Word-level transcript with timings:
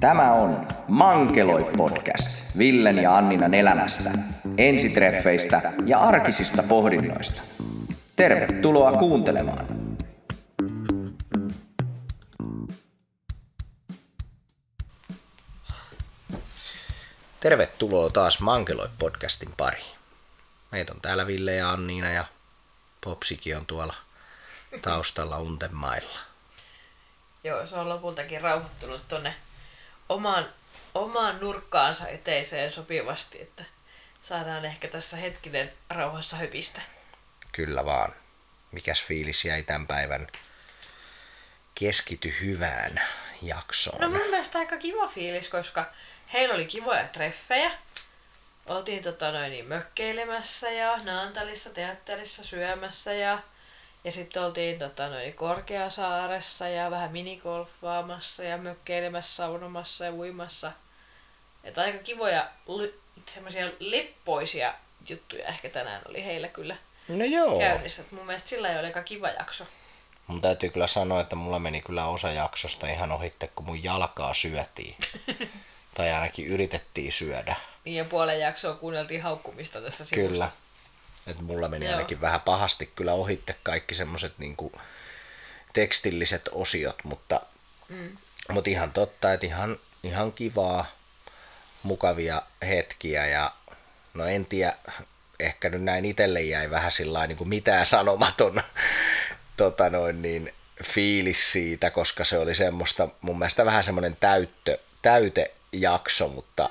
Tämä 0.00 0.32
on 0.32 0.68
Mankeloi 0.88 1.70
podcast 1.76 2.58
Villen 2.58 2.98
ja 2.98 3.16
Anninan 3.16 3.54
elämästä, 3.54 4.10
ensitreffeistä 4.58 5.72
ja 5.86 6.00
arkisista 6.00 6.62
pohdinnoista. 6.62 7.42
Tervetuloa 8.16 8.92
kuuntelemaan. 8.92 9.66
Tervetuloa 17.40 18.10
taas 18.10 18.40
Mankeloi 18.40 18.88
podcastin 18.98 19.52
pariin. 19.56 19.96
Meitä 20.72 20.92
on 20.92 21.00
täällä 21.00 21.26
Ville 21.26 21.54
ja 21.54 21.70
Anniina 21.70 22.10
ja 22.10 22.24
Popsikin 23.04 23.56
on 23.56 23.66
tuolla 23.66 23.94
taustalla 24.82 25.38
untemailla. 25.38 26.18
Joo, 27.44 27.66
se 27.66 27.76
on 27.76 27.88
lopultakin 27.88 28.40
rauhoittunut 28.40 29.08
tonne 29.08 29.34
omaan, 30.08 30.54
omaan 30.94 31.40
nurkkaansa 31.40 32.08
eteiseen 32.08 32.70
sopivasti, 32.70 33.42
että 33.42 33.64
saadaan 34.20 34.64
ehkä 34.64 34.88
tässä 34.88 35.16
hetkinen 35.16 35.72
rauhassa 35.90 36.36
höpistä. 36.36 36.80
Kyllä 37.52 37.84
vaan. 37.84 38.14
Mikäs 38.72 39.04
fiilis 39.04 39.44
jäi 39.44 39.62
tämän 39.62 39.86
päivän 39.86 40.26
keskity 41.74 42.34
hyvään 42.40 43.00
jaksoon? 43.42 44.00
No 44.00 44.08
mun 44.08 44.30
mielestä 44.30 44.58
aika 44.58 44.76
kiva 44.76 45.08
fiilis, 45.08 45.48
koska 45.48 45.92
heillä 46.32 46.54
oli 46.54 46.66
kivoja 46.66 47.08
treffejä. 47.08 47.70
Oltiin 48.66 49.02
tota 49.02 49.32
noin 49.32 49.50
niin 49.50 49.66
mökkeilemässä 49.66 50.70
ja 50.70 50.96
Naantalissa 51.04 51.70
teatterissa 51.70 52.44
syömässä 52.44 53.12
ja, 53.12 53.38
ja 54.08 54.12
sitten 54.12 54.42
oltiin 54.42 54.78
tota 54.78 55.08
noin 55.08 55.34
Korkeasaaressa 55.34 56.68
ja 56.68 56.90
vähän 56.90 57.12
minigolfaamassa 57.12 58.44
ja 58.44 58.58
mökkeilemässä, 58.58 59.36
saunomassa 59.36 60.04
ja 60.04 60.12
uimassa. 60.12 60.72
Että 61.64 61.80
aika 61.80 61.98
kivoja, 61.98 62.50
semmoisia 63.26 63.70
leppoisia 63.80 64.74
juttuja 65.08 65.48
ehkä 65.48 65.68
tänään 65.68 66.02
oli 66.08 66.24
heillä 66.24 66.48
kyllä 66.48 66.76
no 67.08 67.24
joo. 67.24 67.58
käynnissä. 67.58 68.02
Et 68.02 68.12
mun 68.12 68.26
mielestä 68.26 68.48
sillä 68.48 68.70
ei 68.72 68.78
ole 68.78 68.86
aika 68.86 69.02
kiva 69.02 69.28
jakso. 69.28 69.64
Mun 70.26 70.40
täytyy 70.40 70.70
kyllä 70.70 70.86
sanoa, 70.86 71.20
että 71.20 71.36
mulla 71.36 71.58
meni 71.58 71.80
kyllä 71.80 72.06
osa 72.06 72.30
jaksosta 72.30 72.88
ihan 72.88 73.12
ohitte, 73.12 73.46
kun 73.54 73.66
mun 73.66 73.84
jalkaa 73.84 74.34
syötiin. 74.34 74.96
tai 75.96 76.12
ainakin 76.12 76.46
yritettiin 76.46 77.12
syödä. 77.12 77.56
Niin 77.84 77.96
ja 77.96 78.04
puolen 78.04 78.40
jaksoa 78.40 78.74
kuunneltiin 78.74 79.22
haukkumista 79.22 79.80
tässä 79.80 80.04
sivusta. 80.04 80.32
Kyllä. 80.32 80.50
Et 81.28 81.40
mulla 81.40 81.68
meni 81.68 81.84
Joo. 81.84 81.94
ainakin 81.94 82.20
vähän 82.20 82.40
pahasti 82.40 82.92
kyllä 82.96 83.12
ohitte 83.12 83.56
kaikki 83.62 83.94
semmoset 83.94 84.32
niinku 84.38 84.72
tekstilliset 85.72 86.48
osiot, 86.52 87.04
mutta, 87.04 87.40
mm. 87.88 88.16
mutta 88.50 88.70
ihan 88.70 88.92
totta, 88.92 89.32
että 89.32 89.46
ihan, 89.46 89.78
ihan 90.02 90.32
kivaa, 90.32 90.86
mukavia 91.82 92.42
hetkiä 92.66 93.26
ja 93.26 93.52
no 94.14 94.26
en 94.26 94.46
tiedä, 94.46 94.76
ehkä 95.40 95.68
nyt 95.68 95.82
näin 95.82 96.04
itselle 96.04 96.42
jäi 96.42 96.70
vähän 96.70 96.92
sillä 96.92 97.26
niin 97.26 97.38
kuin 97.38 97.48
mitään 97.48 97.86
sanomaton 97.86 98.62
tota 99.56 99.90
noin, 99.90 100.22
niin, 100.22 100.54
fiilis 100.84 101.52
siitä, 101.52 101.90
koska 101.90 102.24
se 102.24 102.38
oli 102.38 102.54
semmoista, 102.54 103.08
mun 103.20 103.38
mielestä 103.38 103.64
vähän 103.64 103.84
semmoinen 103.84 104.16
täyttö, 104.20 104.78
täytejakso, 105.02 106.28
mutta, 106.28 106.70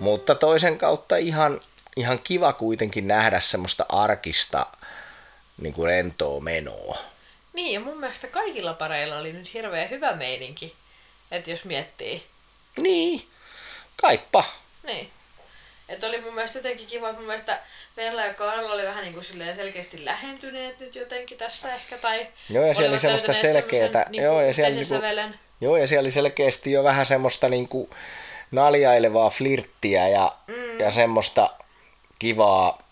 mutta 0.00 0.34
toisen 0.34 0.78
kautta 0.78 1.16
ihan, 1.16 1.60
ihan 1.96 2.18
kiva 2.24 2.52
kuitenkin 2.52 3.08
nähdä 3.08 3.40
semmoista 3.40 3.86
arkista 3.88 4.66
niin 5.62 5.72
kuin 5.74 5.86
rentoa 5.86 6.40
menoa. 6.40 6.98
Niin, 7.52 7.74
ja 7.74 7.80
mun 7.80 7.98
mielestä 8.00 8.26
kaikilla 8.26 8.74
pareilla 8.74 9.18
oli 9.18 9.32
nyt 9.32 9.54
hirveän 9.54 9.90
hyvä 9.90 10.12
meininki. 10.16 10.74
Että 11.30 11.50
jos 11.50 11.64
miettii. 11.64 12.22
Niin, 12.76 13.26
kaippa. 13.96 14.44
Niin. 14.82 15.10
Että 15.88 16.06
oli 16.06 16.20
mun 16.20 16.34
mielestä 16.34 16.58
jotenkin 16.58 16.86
kiva, 16.86 17.08
että 17.08 17.18
mun 17.20 17.26
mielestä 17.26 17.58
Vella 17.96 18.24
ja 18.24 18.34
Karla 18.34 18.72
oli 18.72 18.82
vähän 18.82 19.02
niin 19.04 19.14
kuin 19.14 19.24
selkeästi 19.56 20.04
lähentyneet 20.04 20.80
nyt 20.80 20.94
jotenkin 20.94 21.38
tässä 21.38 21.74
ehkä. 21.74 21.98
Tai 21.98 22.26
Joo, 22.50 22.66
ja 22.66 22.74
siellä 22.74 22.92
oli 22.92 23.00
semmoista 23.00 23.34
selkeätä- 23.34 24.06
Niin 24.10 24.22
joo, 24.22 24.40
ja 24.40 24.44
kuin 24.46 24.54
siellä 24.54 24.70
niinku- 24.70 24.88
sävelen. 24.88 25.38
Joo, 25.60 25.76
ja 25.76 25.86
siellä 25.86 26.06
oli 26.06 26.10
selkeästi 26.10 26.72
jo 26.72 26.84
vähän 26.84 27.06
semmoista 27.06 27.48
niinku 27.48 27.90
naljailevaa 28.50 29.30
flirttiä 29.30 30.08
ja, 30.08 30.32
mm. 30.46 30.80
ja 30.80 30.90
semmoista 30.90 31.50
kivaa, 32.18 32.82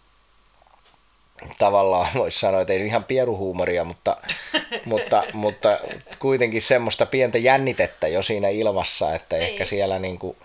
tavallaan 1.58 2.08
voisi 2.20 2.38
sanoa, 2.38 2.60
että 2.60 2.72
ei 2.72 2.86
ihan 2.86 3.04
pieruhuumoria, 3.04 3.84
mutta, 3.84 4.16
mutta, 4.84 5.24
mutta 5.32 5.80
kuitenkin 6.18 6.62
semmoista 6.62 7.06
pientä 7.06 7.38
jännitettä 7.38 8.08
jo 8.08 8.22
siinä 8.22 8.48
ilmassa, 8.48 9.14
että 9.14 9.36
Niin. 9.36 9.48
ehkä 9.48 9.64
siellä 9.64 9.98
niinku 9.98 10.36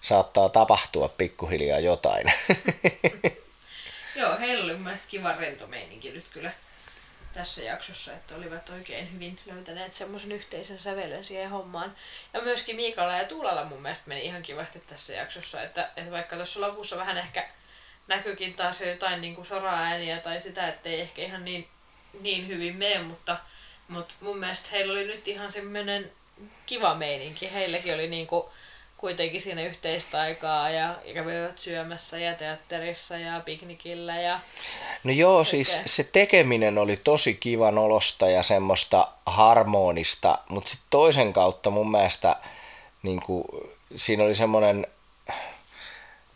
saattaa 0.00 0.48
tapahtua 0.48 1.08
pikkuhiljaa 1.08 1.78
jotain. 1.78 2.32
Joo, 4.16 4.38
heillä 4.38 4.64
oli 4.64 4.72
mun 4.72 4.82
mielestä 4.82 5.06
kiva 5.08 5.32
rento 5.32 5.66
meininki 5.66 6.10
nyt 6.10 6.24
kyllä 6.32 6.52
tässä 7.32 7.62
jaksossa, 7.62 8.12
että 8.12 8.36
olivat 8.36 8.68
oikein 8.68 9.12
hyvin 9.12 9.38
löytäneet 9.46 9.94
semmoisen 9.94 10.32
yhteisen 10.32 10.78
sävelen 10.78 11.24
siihen 11.24 11.50
hommaan. 11.50 11.94
Ja 12.32 12.40
myöskin 12.40 12.76
Miikalla 12.76 13.16
ja 13.16 13.24
Tuulalla 13.24 13.64
mun 13.64 13.82
mielestä 13.82 14.04
meni 14.06 14.24
ihan 14.24 14.42
kivasti 14.42 14.82
tässä 14.86 15.12
jaksossa, 15.14 15.62
että, 15.62 15.90
että 15.96 16.10
vaikka 16.10 16.36
tuossa 16.36 16.60
lopussa 16.60 16.96
vähän 16.96 17.18
ehkä 17.18 17.48
näkyykin 18.10 18.54
taas 18.54 18.80
jo 18.80 18.88
jotain 18.88 19.20
niin 19.20 19.34
kuin 19.34 19.46
soraääniä 19.46 20.20
tai 20.20 20.40
sitä, 20.40 20.68
ettei 20.68 21.00
ehkä 21.00 21.22
ihan 21.22 21.44
niin, 21.44 21.66
niin 22.20 22.48
hyvin 22.48 22.76
mene, 22.76 22.98
mutta, 22.98 23.36
mutta 23.88 24.14
mun 24.20 24.38
mielestä 24.38 24.68
heillä 24.72 24.92
oli 24.92 25.04
nyt 25.04 25.28
ihan 25.28 25.52
semmoinen 25.52 26.12
kiva 26.66 26.94
meininki. 26.94 27.52
Heilläkin 27.52 27.94
oli 27.94 28.08
niin 28.08 28.26
kuin 28.26 28.44
kuitenkin 28.96 29.40
siinä 29.40 29.62
yhteistä 29.62 30.20
aikaa 30.20 30.70
ja, 30.70 30.94
ja 31.04 31.14
kävivät 31.14 31.58
syömässä 31.58 32.18
ja 32.18 32.34
teatterissa 32.34 33.18
ja 33.18 33.40
piknikillä 33.44 34.20
ja 34.20 34.40
No 35.04 35.12
joo, 35.12 35.44
siis 35.44 35.70
Okei. 35.70 35.82
se 35.86 36.04
tekeminen 36.04 36.78
oli 36.78 36.96
tosi 36.96 37.34
kivan 37.34 37.78
olosta 37.78 38.30
ja 38.30 38.42
semmoista 38.42 39.08
harmonista, 39.26 40.38
mutta 40.48 40.70
sitten 40.70 40.86
toisen 40.90 41.32
kautta 41.32 41.70
mun 41.70 41.90
mielestä 41.90 42.36
niin 43.02 43.20
kuin, 43.20 43.44
siinä 43.96 44.24
oli 44.24 44.34
semmoinen 44.34 44.86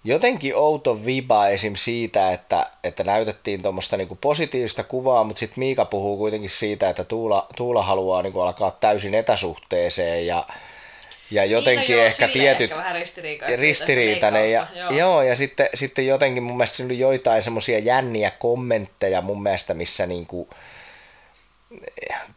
jotenkin 0.04 0.56
outo 0.56 1.04
viba 1.04 1.48
esim. 1.48 1.74
siitä, 1.76 2.32
että, 2.32 2.66
että 2.84 3.04
näytettiin 3.04 3.62
tuommoista 3.62 3.96
niin 3.96 4.18
positiivista 4.20 4.84
kuvaa, 4.84 5.24
mutta 5.24 5.40
sitten 5.40 5.58
Miika 5.58 5.84
puhuu 5.84 6.16
kuitenkin 6.16 6.50
siitä, 6.50 6.88
että 6.88 7.04
Tuula, 7.04 7.46
Tuula 7.56 7.82
haluaa 7.82 8.22
niin 8.22 8.32
kuin 8.32 8.42
alkaa 8.42 8.76
täysin 8.80 9.14
etäsuhteeseen 9.14 10.26
ja, 10.26 10.46
ja 11.30 11.44
jotenkin 11.44 11.86
niin, 11.88 11.96
no 11.96 11.96
joo, 11.96 12.06
ehkä 12.06 12.28
tietyt 12.28 12.70
ehkä 12.70 12.76
vähän 12.76 13.02
ristiriitainen, 13.56 14.52
ja, 14.52 14.66
joo. 14.74 14.90
joo, 14.90 15.22
ja 15.22 15.36
sitten, 15.36 15.68
sitten 15.74 16.06
jotenkin 16.06 16.42
mun 16.42 16.56
mielestä 16.56 16.76
siinä 16.76 16.88
oli 16.88 16.98
joitain 16.98 17.42
semmoisia 17.42 17.78
jänniä 17.78 18.30
kommentteja 18.38 19.20
mun 19.20 19.42
mielestä, 19.42 19.74
missä 19.74 20.06
niinku 20.06 20.48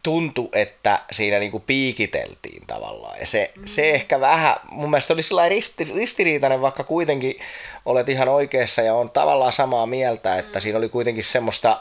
tuntui, 0.02 0.48
että 0.52 1.00
siinä 1.10 1.38
niinku 1.38 1.60
piikiteltiin 1.60 2.62
tavallaan. 2.66 3.20
Ja 3.20 3.26
se, 3.26 3.52
mm. 3.56 3.62
se 3.64 3.90
ehkä 3.90 4.20
vähän, 4.20 4.56
mun 4.70 4.90
mielestä 4.90 5.12
oli 5.12 5.22
sillä 5.22 5.48
risti, 5.48 5.84
ristiriitainen, 5.94 6.60
vaikka 6.60 6.84
kuitenkin 6.84 7.38
olet 7.84 8.08
ihan 8.08 8.28
oikeassa 8.28 8.82
ja 8.82 8.94
on 8.94 9.10
tavallaan 9.10 9.52
samaa 9.52 9.86
mieltä, 9.86 10.38
että 10.38 10.58
mm. 10.58 10.62
siinä 10.62 10.78
oli 10.78 10.88
kuitenkin 10.88 11.24
semmoista 11.24 11.80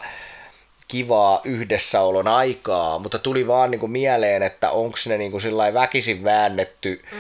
kivaa 0.88 1.42
yhdessäolon 1.44 2.28
aikaa, 2.28 3.00
mutta 3.00 3.20
tuli 3.20 3.48
vaan 3.48 3.72
niinku 3.72 3.88
mieleen, 3.88 4.44
että 4.44 4.72
onko 4.72 4.98
ne 5.08 5.18
niinku 5.18 5.38
väkisin 5.74 6.24
väännetty 6.24 7.02
mm 7.12 7.18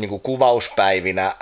niin 0.00 0.08
kuin 0.08 0.20
kuvauspäivinä 0.20 1.34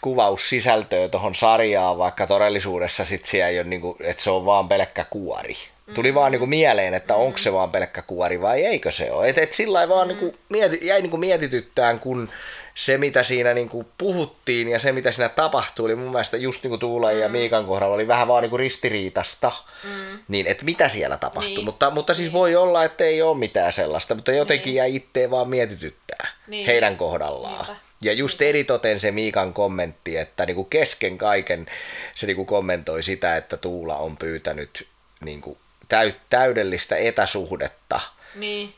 kuvaussisältöä 0.00 1.08
tuohon 1.08 1.34
sarjaan, 1.34 1.98
vaikka 1.98 2.26
todellisuudessa 2.26 3.04
sit 3.04 3.24
siellä 3.26 3.48
ei 3.48 3.58
ole, 3.58 3.68
niin 3.68 3.80
kuin, 3.80 3.96
että 4.00 4.22
se 4.22 4.30
on 4.30 4.46
vaan 4.46 4.68
pelkkä 4.68 5.04
kuori. 5.04 5.56
Tuli 5.94 6.14
vaan 6.14 6.32
niin 6.32 6.38
kuin 6.38 6.48
mieleen, 6.48 6.94
että 6.94 7.14
onko 7.14 7.38
se 7.38 7.52
vaan 7.52 7.70
pelkkä 7.70 8.02
kuori 8.02 8.40
vai 8.40 8.64
eikö 8.64 8.92
se 8.92 9.12
ole. 9.12 9.28
Et, 9.28 9.38
et 9.38 9.52
sillä 9.52 9.78
lailla 9.78 9.94
vaan 9.94 10.08
niin 10.08 10.18
kuin 10.18 10.38
mieti, 10.48 10.78
jäi 10.82 11.02
niin 11.02 11.10
kuin 11.10 11.20
mietityttään, 11.20 12.00
kun 12.00 12.28
se 12.74 12.98
mitä 12.98 13.22
siinä 13.22 13.54
niin 13.54 13.68
kuin 13.68 13.86
puhuttiin 13.98 14.68
ja 14.68 14.78
se 14.78 14.92
mitä 14.92 15.12
siinä 15.12 15.28
tapahtui, 15.28 15.84
oli 15.84 15.94
mun 15.94 16.10
mielestä 16.10 16.36
just 16.36 16.62
niin 16.62 16.68
kuin 16.68 16.80
Tuulan 16.80 17.18
ja 17.18 17.28
Miikan 17.28 17.64
kohdalla 17.64 17.94
oli 17.94 18.08
vähän 18.08 18.28
vaan 18.28 18.42
niin 18.42 18.50
kuin 18.50 18.60
ristiriitasta. 18.60 19.52
Mm. 19.84 20.18
Niin, 20.28 20.46
että 20.46 20.64
mitä 20.64 20.88
siellä 20.88 21.16
tapahtui. 21.16 21.54
Niin. 21.54 21.64
Mutta, 21.64 21.90
mutta 21.90 22.14
siis 22.14 22.32
voi 22.32 22.56
olla, 22.56 22.84
että 22.84 23.04
ei 23.04 23.22
ole 23.22 23.38
mitään 23.38 23.72
sellaista, 23.72 24.14
mutta 24.14 24.32
jotenkin 24.32 24.74
jäi 24.74 24.96
itteen 24.96 25.30
vaan 25.30 25.48
mietityttää 25.48 26.28
Niin. 26.46 26.66
heidän 26.66 26.96
kohdallaan. 26.96 27.66
Niinpä. 27.66 27.76
Ja 28.02 28.12
just 28.12 28.42
eritoten 28.42 29.00
se 29.00 29.10
Miikan 29.10 29.52
kommentti, 29.52 30.16
että 30.16 30.46
niinku 30.46 30.64
kesken 30.64 31.18
kaiken 31.18 31.66
se 32.14 32.26
niinku 32.26 32.44
kommentoi 32.44 33.02
sitä, 33.02 33.36
että 33.36 33.56
Tuula 33.56 33.96
on 33.96 34.16
pyytänyt 34.16 34.86
niinku 35.20 35.58
täy- 35.88 36.14
täydellistä 36.30 36.96
etäsuhdetta. 36.96 38.00
Niin, 38.34 38.74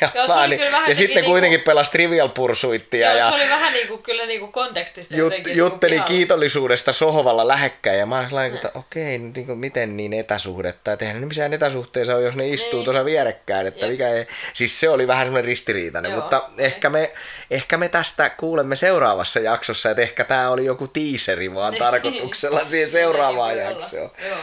ja, 0.00 0.10
Joo, 0.14 0.26
se 0.26 0.32
mä 0.32 0.40
oli 0.40 0.48
niin- 0.48 0.58
kyllä 0.58 0.72
vähän 0.72 0.72
ja 0.72 0.78
jotenkin 0.80 0.96
sitten 0.96 1.14
niinku- 1.16 1.30
kuitenkin 1.30 1.60
pelasi 1.60 1.90
Trivial 1.90 2.28
Pursuittia 2.28 3.08
Joo, 3.08 3.16
ja 3.18 3.28
se 3.28 3.34
oli 3.34 3.48
vähän 3.48 3.72
niinku, 3.72 3.98
kyllä 3.98 4.26
niinku 4.26 4.46
kontekstista 4.46 5.16
jut, 5.16 5.24
jotenkin 5.32 5.56
jutteli 5.56 5.92
niinku 5.92 6.08
kiitollisuudesta 6.08 6.92
sohvalla 6.92 7.48
lähekkäin 7.48 7.98
ja 7.98 8.06
mä 8.06 8.16
olin 8.18 8.28
sellainen, 8.28 8.54
että 8.54 8.70
okei, 8.74 9.18
niin 9.18 9.46
kuin, 9.46 9.58
miten 9.58 9.96
niin 9.96 10.12
etäsuhdetta, 10.12 10.92
että 10.92 11.04
eihän 11.04 11.20
ne 11.20 11.26
missään 11.26 11.52
etäsuhteessa 11.52 12.14
ole, 12.16 12.22
jos 12.24 12.36
ne 12.36 12.48
istuu 12.48 12.72
Niin. 12.78 12.84
tuossa 12.84 13.04
vierekkäin, 13.04 13.66
että 13.66 13.86
mikä 13.86 14.08
ei, 14.08 14.26
siis 14.52 14.80
se 14.80 14.88
oli 14.88 15.06
vähän 15.06 15.26
semmoinen 15.26 15.44
ristiriitainen, 15.48 16.12
Joo, 16.12 16.20
mutta 16.20 16.48
niin. 16.48 16.60
ehkä 16.66 16.90
me, 16.90 17.12
ehkä 17.50 17.76
me 17.76 17.88
tästä 17.88 18.30
kuulemme 18.30 18.76
seuraavassa 18.76 19.40
jaksossa, 19.40 19.90
että 19.90 20.02
ehkä 20.02 20.24
tämä 20.24 20.50
oli 20.50 20.64
joku 20.64 20.88
tiiseri 20.88 21.54
vaan 21.54 21.74
tarkoituksella 21.74 22.64
siihen 22.64 22.90
seuraavaan 23.00 23.54
Niin 23.54 23.64
voi 23.64 23.72
jaksoon. 23.72 24.10
Joo. 24.28 24.38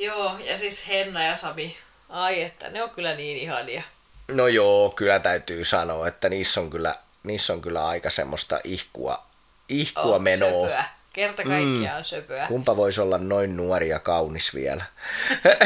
Joo, 0.00 0.36
ja 0.44 0.56
siis 0.56 0.88
Henna 0.88 1.24
ja 1.24 1.36
Sami. 1.36 1.76
Ai 2.08 2.42
että, 2.42 2.70
ne 2.70 2.82
on 2.82 2.90
kyllä 2.90 3.14
niin 3.14 3.36
ihania. 3.36 3.82
No 4.28 4.48
joo, 4.48 4.90
kyllä 4.96 5.18
täytyy 5.18 5.64
sanoa, 5.64 6.08
että 6.08 6.28
niissä 6.28 6.60
on 6.60 6.70
kyllä, 6.70 6.94
niissä 7.22 7.52
on 7.52 7.60
kyllä 7.60 7.86
aika 7.86 8.10
semmoista 8.10 8.60
ihkua, 8.64 9.26
ihkua 9.68 10.16
On 10.16 10.22
menoa. 10.22 10.66
Söpöä. 10.66 10.84
Kerta 11.12 11.42
kaikkiaan 11.42 12.00
mm. 12.00 12.04
söpöä. 12.04 12.46
Kumpa 12.46 12.76
voisi 12.76 13.00
olla 13.00 13.18
noin 13.18 13.56
nuori 13.56 13.88
ja 13.88 13.98
kaunis 13.98 14.54
vielä? 14.54 14.84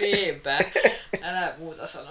Niinpä. 0.00 0.58
Älä 1.22 1.52
muuta 1.58 1.86
sano. 1.86 2.10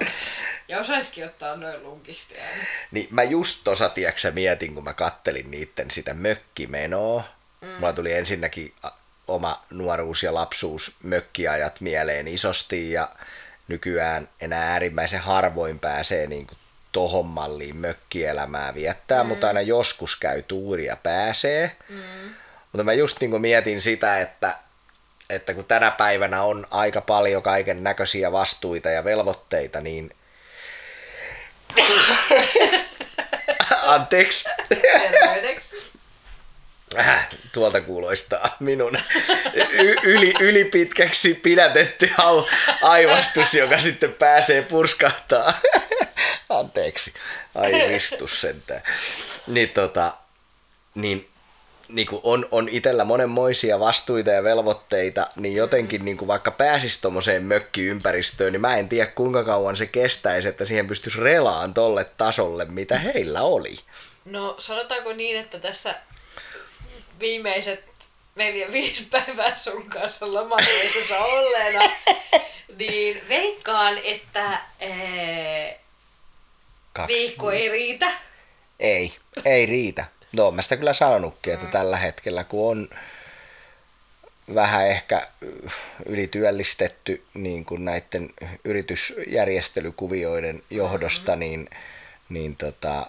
Ja 0.67 0.79
osaisikin 0.79 1.25
ottaa 1.25 1.55
noin 1.55 1.83
lunkisti 1.83 2.37
ääni. 2.39 2.61
Niin 2.91 3.07
mä 3.11 3.23
just 3.23 3.61
tosa, 3.63 3.89
tiiäksä, 3.89 4.31
mietin, 4.31 4.75
kun 4.75 4.83
mä 4.83 4.93
kattelin 4.93 5.51
niitten 5.51 5.91
sitä 5.91 6.13
mökkimenoa. 6.13 7.38
Mm. 7.61 7.67
Mulla 7.67 7.94
tuli 7.94 8.13
ensinnäkin 8.13 8.73
oma 9.27 9.63
nuoruus 9.69 10.23
ja 10.23 10.33
lapsuus 10.33 10.95
mökkiajat 11.03 11.81
mieleen 11.81 12.27
isosti 12.27 12.91
ja 12.91 13.09
nykyään 13.67 14.29
enää 14.41 14.71
äärimmäisen 14.71 15.19
harvoin 15.19 15.79
pääsee 15.79 16.27
niin 16.27 16.47
kuin 16.47 16.57
tohon 16.91 17.25
malliin 17.25 17.75
mökkielämää 17.75 18.75
viettää, 18.75 19.23
mm. 19.23 19.27
mutta 19.27 19.47
aina 19.47 19.61
joskus 19.61 20.15
käy 20.15 20.41
tuuria 20.41 20.97
pääsee. 21.03 21.75
Mm. 21.89 22.01
Mutta 22.71 22.83
mä 22.83 22.94
just 22.94 23.19
niin 23.19 23.31
kuin 23.31 23.41
mietin 23.41 23.81
sitä, 23.81 24.19
että, 24.19 24.55
että 25.29 25.53
kun 25.53 25.65
tänä 25.65 25.91
päivänä 25.91 26.44
on 26.44 26.67
aika 26.71 27.01
paljon 27.01 27.44
kaiken 27.44 27.83
näköisiä 27.83 28.31
vastuita 28.31 28.89
ja 28.89 29.03
velvoitteita, 29.03 29.81
niin 29.81 30.12
Anteeksi. 33.85 34.50
Terveydeksi. 34.69 35.69
Äh, 36.97 37.27
tuolta 37.51 37.81
kuulostaa 37.81 38.56
minun 38.59 38.97
y- 39.53 39.95
yli, 40.03 40.33
ylipitkäksi 40.39 41.33
pidätetty 41.33 42.09
aivastus, 42.81 43.53
joka 43.53 43.77
sitten 43.77 44.13
pääsee 44.13 44.62
purskahtaa. 44.62 45.53
Anteeksi. 46.50 47.13
Ai 47.56 47.88
ristus 47.88 48.41
sentään. 48.41 48.81
Niin 49.47 49.69
tota, 49.69 50.13
niin, 50.95 51.30
niin 51.88 52.07
kuin 52.07 52.21
on, 52.24 52.47
on 52.51 52.69
itsellä 52.69 53.03
monenmoisia 53.03 53.80
vastuita 53.80 54.31
ja 54.31 54.44
velvoitteita, 54.44 55.27
niin 55.36 55.56
jotenkin 55.56 56.06
niin 56.06 56.18
kuin 56.18 56.27
vaikka 56.27 56.51
pääsisi 56.51 57.01
tuommoiseen 57.01 57.44
mökkiympäristöön, 57.44 58.53
niin 58.53 58.62
mä 58.62 58.77
en 58.77 58.89
tiedä 58.89 59.12
kuinka 59.15 59.44
kauan 59.44 59.77
se 59.77 59.86
kestäisi, 59.86 60.47
että 60.47 60.65
siihen 60.65 60.88
pystyisi 60.88 61.19
relaan 61.19 61.74
tolle 61.74 62.06
tasolle, 62.18 62.65
mitä 62.65 63.00
heillä 63.00 63.41
oli. 63.41 63.80
No 64.25 64.56
sanotaanko 64.59 65.13
niin, 65.13 65.39
että 65.39 65.59
tässä 65.59 65.95
viimeiset 67.19 67.83
neljä, 68.36 68.71
viisi 68.77 69.07
päivää 69.12 69.57
sun 69.57 69.86
kanssa 69.86 70.33
lomareissussa 70.33 71.19
olleena, 71.19 71.80
niin 72.77 73.21
veikkaan, 73.30 73.98
että 74.04 74.62
ee, 74.80 75.80
Kaksi. 76.94 77.13
viikko 77.13 77.51
ei 77.51 77.69
riitä. 77.69 78.12
Ei, 78.80 79.16
ei 79.45 79.66
riitä. 79.66 80.06
No 80.31 80.51
mä 80.51 80.62
sitä 80.62 80.77
kyllä 80.77 80.94
sanonutkin, 80.94 81.54
että 81.54 81.66
tällä 81.66 81.98
hetkellä 81.98 82.44
kun 82.44 82.71
on 82.71 82.89
vähän 84.56 84.88
ehkä 84.88 85.27
ylityöllistetty 86.06 87.24
niin 87.33 87.65
kuin 87.65 87.86
näiden 87.86 88.30
yritysjärjestelykuvioiden 88.63 90.63
johdosta, 90.69 91.36
niin, 91.36 91.69
niin 92.30 92.56
tota, 92.56 93.06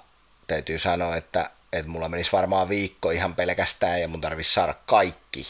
täytyy 0.46 0.78
sanoa, 0.78 1.16
että, 1.16 1.50
että 1.72 1.90
mulla 1.90 2.08
menisi 2.08 2.32
varmaan 2.32 2.68
viikko 2.68 3.10
ihan 3.10 3.34
pelkästään 3.34 4.00
ja 4.00 4.08
mun 4.08 4.20
tarvitsisi 4.20 4.54
saada 4.54 4.74
kaikki 4.86 5.46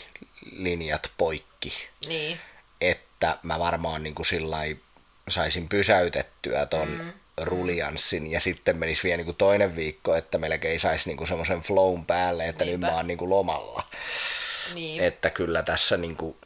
linjat 0.53 1.11
poikki 1.19 1.73
Niin. 2.09 2.41
että 2.81 3.39
mä 3.43 3.59
varmaan 3.59 4.03
niin 4.03 4.15
kuin 4.15 4.27
sillai 4.27 4.77
saisin 5.29 5.69
pysäytettyä 5.69 6.67
ton 6.67 6.89
mm. 6.89 7.13
rulianssin 7.45 8.27
ja 8.31 8.41
sitten 8.41 8.77
menisi 8.77 9.03
vielä 9.03 9.17
niin 9.17 9.25
kuin 9.25 9.37
toinen 9.37 9.77
viikko, 9.77 10.15
että 10.15 10.39
melkein 10.39 10.81
saisi 10.81 11.09
niin 11.15 11.27
semmoisen 11.29 11.61
flown 11.61 12.07
päälle, 12.07 12.47
että 12.47 12.65
Niinpä. 12.65 12.87
nyt 12.87 12.93
mä 12.93 12.97
oon 12.97 13.07
niin 13.07 13.19
kuin 13.19 13.31
lomalla. 13.31 13.83
Niin. 14.75 15.03
Että 15.03 15.31
kyllä 15.31 15.63
tässä 15.63 15.97
niin 15.97 16.17
kuin, 16.17 16.37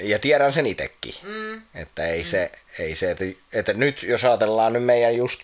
ja 0.00 0.18
tiedän 0.18 0.52
sen 0.52 0.66
itekin, 0.66 1.14
Mm. 1.22 1.62
että 1.74 2.06
ei, 2.06 2.18
mm. 2.22 2.26
se, 2.26 2.52
ei 2.78 2.96
se, 2.96 3.10
että, 3.10 3.24
että 3.52 3.72
nyt 3.72 4.02
jos 4.02 4.24
ajatellaan 4.24 4.72
nyt 4.72 4.84
meidän 4.84 5.16
just, 5.16 5.40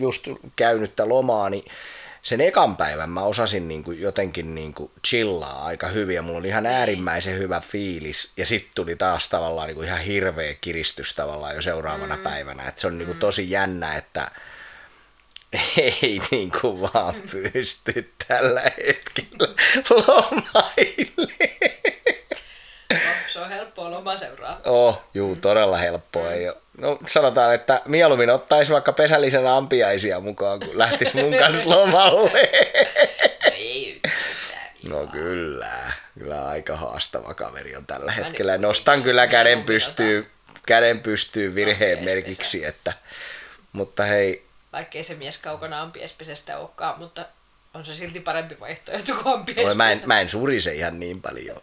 just 0.00 0.28
käynyttä 0.56 1.08
lomaa, 1.08 1.50
niin 1.50 1.64
sen 2.22 2.40
ekan 2.40 2.76
päivän 2.76 3.10
mä 3.10 3.22
osasin 3.22 3.68
niin 3.68 3.84
kuin 3.84 4.00
jotenkin 4.00 4.54
niin 4.54 4.74
kuin 4.74 4.90
chillaa 5.06 5.64
aika 5.64 5.88
hyvin 5.88 6.16
ja 6.16 6.22
mulla 6.22 6.38
oli 6.38 6.48
ihan 6.48 6.66
äärimmäisen 6.66 7.38
hyvä 7.38 7.60
fiilis 7.60 8.32
ja 8.36 8.46
sitten 8.46 8.72
tuli 8.74 8.96
taas 8.96 9.28
tavallaan 9.28 9.66
niin 9.66 9.76
kuin 9.76 9.86
ihan 9.86 10.00
hirveä 10.00 10.54
kiristys 10.54 11.14
tavallaan 11.14 11.54
jo 11.54 11.62
seuraavana 11.62 12.16
mm. 12.16 12.22
päivänä. 12.22 12.68
Että 12.68 12.80
se 12.80 12.86
on 12.86 12.98
niin 12.98 13.06
kuin 13.06 13.18
tosi 13.18 13.50
jännä, 13.50 13.94
että 13.94 14.30
ei 16.02 16.20
niin 16.30 16.52
kuin 16.60 16.80
vaan 16.80 17.14
pysty 17.30 18.12
tällä 18.28 18.62
hetkellä 18.62 19.54
lomaille. 19.90 21.48
No, 22.90 22.98
se 23.28 23.38
on 23.38 23.48
helppoa 23.48 23.90
lomaseuraa. 23.90 24.60
Oh, 24.64 25.02
juu, 25.14 25.36
todella 25.36 25.76
helppoa 25.76 26.32
ei 26.32 26.48
ole. 26.48 26.56
No 26.80 26.98
sanotaan, 27.06 27.54
että 27.54 27.82
mieluummin 27.84 28.30
ottaisi 28.30 28.72
vaikka 28.72 28.92
pesällisen 28.92 29.46
ampiaisia 29.46 30.20
mukaan, 30.20 30.60
kun 30.60 30.78
lähtisi 30.78 31.16
mun 31.22 31.38
kanssa 31.38 31.70
lomalle. 31.70 32.50
Ei. 33.52 34.00
No 34.88 35.06
kyllä, 35.06 35.92
kyllä 36.18 36.48
aika 36.48 36.76
haastava 36.76 37.34
kaveri 37.34 37.76
on 37.76 37.86
tällä 37.86 38.12
hetkellä. 38.12 38.58
Nostan 38.58 39.02
kyllä 39.02 39.26
käden 39.26 39.64
pystyy, 39.64 40.30
käden 40.66 41.00
pystyy 41.00 41.54
virheen 41.54 42.04
merkiksi, 42.04 42.64
että, 42.64 42.92
mutta 43.72 44.04
hei, 44.04 44.50
Vaikkei 44.72 45.04
se 45.04 45.14
mies 45.14 45.38
kaukana 45.38 45.82
ampiespesestä 45.82 46.58
olekaan, 46.58 46.98
mutta 46.98 47.26
on 47.74 47.84
se 47.84 47.94
silti 47.94 48.20
parempi 48.20 48.60
vaihtoehto 48.60 49.12
kuin 49.12 49.24
no, 49.24 49.34
ampiespesä. 49.34 49.76
mä, 49.76 49.90
en, 49.90 49.98
mä 50.06 50.20
en 50.20 50.28
surise 50.28 50.74
ihan 50.74 51.00
niin 51.00 51.22
paljon. 51.22 51.62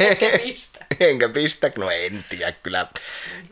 Etkä 0.00 0.30
mistä. 0.44 0.86
Enkä 1.00 1.28
pistä, 1.28 1.70
no 1.76 1.90
en 1.90 2.24
tiedä, 2.28 2.52
kyllä 2.52 2.86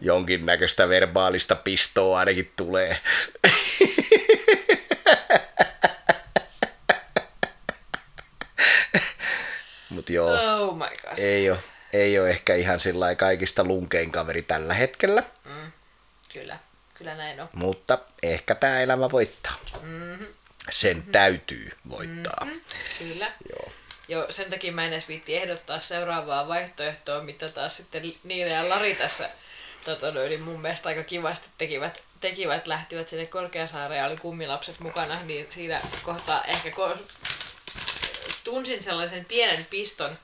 jonkinnäköistä 0.00 0.88
verbaalista 0.88 1.54
pistoa 1.56 2.18
ainakin 2.18 2.52
tulee. 2.56 3.00
Mut 9.90 10.10
joo, 10.10 10.30
Oh 10.60 10.76
my 10.76 10.84
god. 11.02 11.18
ei 11.18 11.50
ole, 11.50 11.58
ei 11.92 12.18
ole 12.18 12.30
ehkä 12.30 12.54
ihan 12.54 12.80
sillä 12.80 13.14
kaikista 13.14 13.64
lunkein 13.64 14.12
kaveri 14.12 14.42
tällä 14.42 14.74
hetkellä, 14.74 15.22
Kyllä, 16.32 16.58
kyllä 16.94 17.14
näin 17.14 17.40
on. 17.40 17.48
mutta 17.52 17.98
ehkä 18.22 18.54
tämä 18.54 18.80
elämä 18.80 19.10
voittaa. 19.10 19.52
Sen 20.70 21.02
täytyy 21.02 21.70
voittaa. 21.90 22.46
Kyllä. 22.98 23.32
Joo, 24.08 24.26
sen 24.30 24.50
takia 24.50 24.72
mä 24.72 24.84
en 24.84 24.92
edes 24.92 25.08
viitti 25.08 25.36
ehdottaa 25.36 25.80
seuraavaa 25.80 26.48
vaihtoehtoa, 26.48 27.22
mitä 27.22 27.48
taas 27.48 27.76
sitten 27.76 28.12
Niina 28.24 28.50
ja 28.50 28.68
Lari 28.68 28.94
tässä 28.94 29.30
tota, 29.84 30.10
niin 30.10 30.40
mun 30.40 30.60
mielestä 30.60 30.88
aika 30.88 31.02
kivasti 31.02 31.48
tekivät, 31.58 32.02
tekivät, 32.20 32.66
lähtivät 32.66 33.08
sinne 33.08 33.26
Korkeasaareen 33.26 33.98
ja 33.98 34.06
oli 34.06 34.16
kummilapset 34.16 34.80
mukana, 34.80 35.22
niin 35.22 35.46
siinä 35.48 35.80
kohtaa 36.02 36.44
ehkä 36.44 36.70
ko- 36.70 36.98
tunsin 38.44 38.82
sellaisen 38.82 39.24
pienen 39.24 39.66
piston 39.70 40.18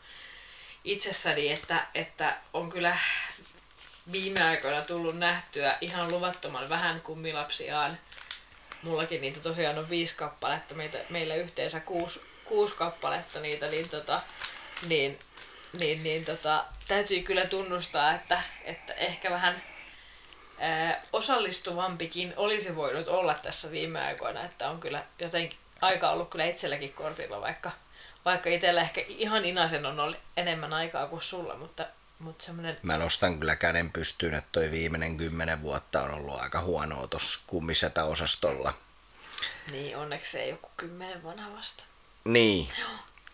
itsessäni, 0.85 1.53
että, 1.53 1.87
että 1.95 2.37
on 2.53 2.71
kyllä 2.71 2.99
viime 4.13 4.43
aikoina 4.43 4.83
tullut 4.83 5.19
nähtyä 5.19 5.75
ihan 5.81 6.13
luvattoman 6.13 6.69
vähän 6.69 7.01
kummilapsiaan. 7.01 7.99
Mullakin 8.83 9.21
niitä 9.21 9.41
tosiaan 9.41 9.79
on 9.79 9.91
viisi 9.91 10.17
kappaletta, 10.17 10.75
meitä, 10.75 10.99
meillä 11.09 11.35
yhteensä 11.35 11.81
kuusi, 11.81 12.21
kuusi 12.49 12.75
kappaletta 12.75 13.41
niitä, 13.41 13.67
niin, 13.67 13.89
tota, 13.89 14.21
niin, 14.89 15.19
niin, 15.73 16.03
niin 16.03 16.25
tota, 16.25 16.65
täytyy 16.89 17.23
kyllä 17.23 17.45
tunnustaa, 17.45 18.13
että, 18.15 18.43
että 18.65 18.93
ehkä 18.95 19.31
vähän 19.31 19.63
ää, 20.59 21.03
osallistuvampikin 21.13 22.35
olisi 22.37 22.77
voinut 22.77 23.09
olla 23.09 23.35
tässä 23.35 23.71
viime 23.71 24.01
aikoina, 24.01 24.45
että 24.45 24.69
on 24.71 24.81
kyllä 24.81 25.05
jotenkin 25.19 25.59
aika 25.81 26.11
ollut 26.11 26.31
kyllä 26.31 26.45
itselläkin 26.45 26.93
kortilla, 26.93 27.41
vaikka, 27.41 27.71
vaikka 28.25 28.51
itsellä 28.51 28.81
ehkä 28.81 29.05
ihan 29.09 29.45
inasen 29.45 29.87
on 29.87 30.01
ollut 30.01 30.19
enemmän 30.37 30.73
aikaa 30.73 31.07
kuin 31.07 31.23
sulla, 31.23 31.55
mutta 31.57 31.87
Mutta 32.19 32.45
semmoinen, 32.45 32.79
Mä 32.83 32.99
nostan 32.99 33.39
kyllä 33.39 33.57
käden 33.57 33.93
pystyyn, 33.93 34.35
että 34.35 34.49
toi 34.53 34.71
viimeinen 34.71 35.17
kymmenen 35.17 35.63
vuotta 35.63 36.03
on 36.03 36.11
ollut 36.11 36.41
aika 36.41 36.61
huonoa 36.61 37.07
tuossa 37.07 37.41
kummisetä-osastolla. 37.47 38.75
niin 39.71 39.97
onneksi 39.97 40.39
ei 40.39 40.51
joku 40.51 40.71
kymmenen 40.77 41.23
vanha 41.23 41.57
vasta. 41.57 41.85
Niin, 42.25 42.69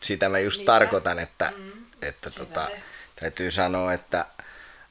sitä 0.03 0.29
mä 0.29 0.39
just 0.39 0.57
Niinpä. 0.59 0.73
tarkoitan, 0.73 1.19
että, 1.19 1.53
Mm, 1.57 1.73
että 2.03 2.31
tota, 2.31 2.67
se. 2.67 2.83
täytyy 3.17 3.51
sanoa, 3.51 3.93
että 3.93 4.27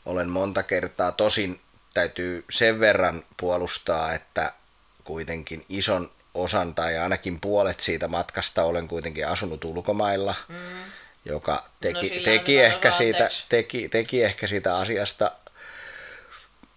olen 0.05 0.29
monta 0.29 0.63
kertaa, 0.63 1.11
tosin 1.11 1.61
täytyy 1.93 2.45
sen 2.49 2.79
verran 2.79 3.25
puolustaa, 3.37 4.13
että 4.13 4.53
kuitenkin 5.03 5.65
ison 5.69 6.11
osan 6.33 6.75
tai 6.75 6.97
ainakin 6.97 7.39
puolet 7.39 7.79
siitä 7.79 8.07
matkasta 8.07 8.63
olen 8.63 8.87
kuitenkin 8.87 9.27
asunut 9.27 9.65
ulkomailla, 9.65 10.35
mm. 10.47 10.55
joka 11.25 11.63
teki, 11.81 12.17
No 12.17 12.23
teki, 12.23 12.59
ehkä 12.59 12.91
siitä, 12.91 13.29
teki, 13.49 13.89
teki 13.89 14.23
ehkä 14.23 14.47
siitä 14.47 14.77
asiasta 14.77 15.31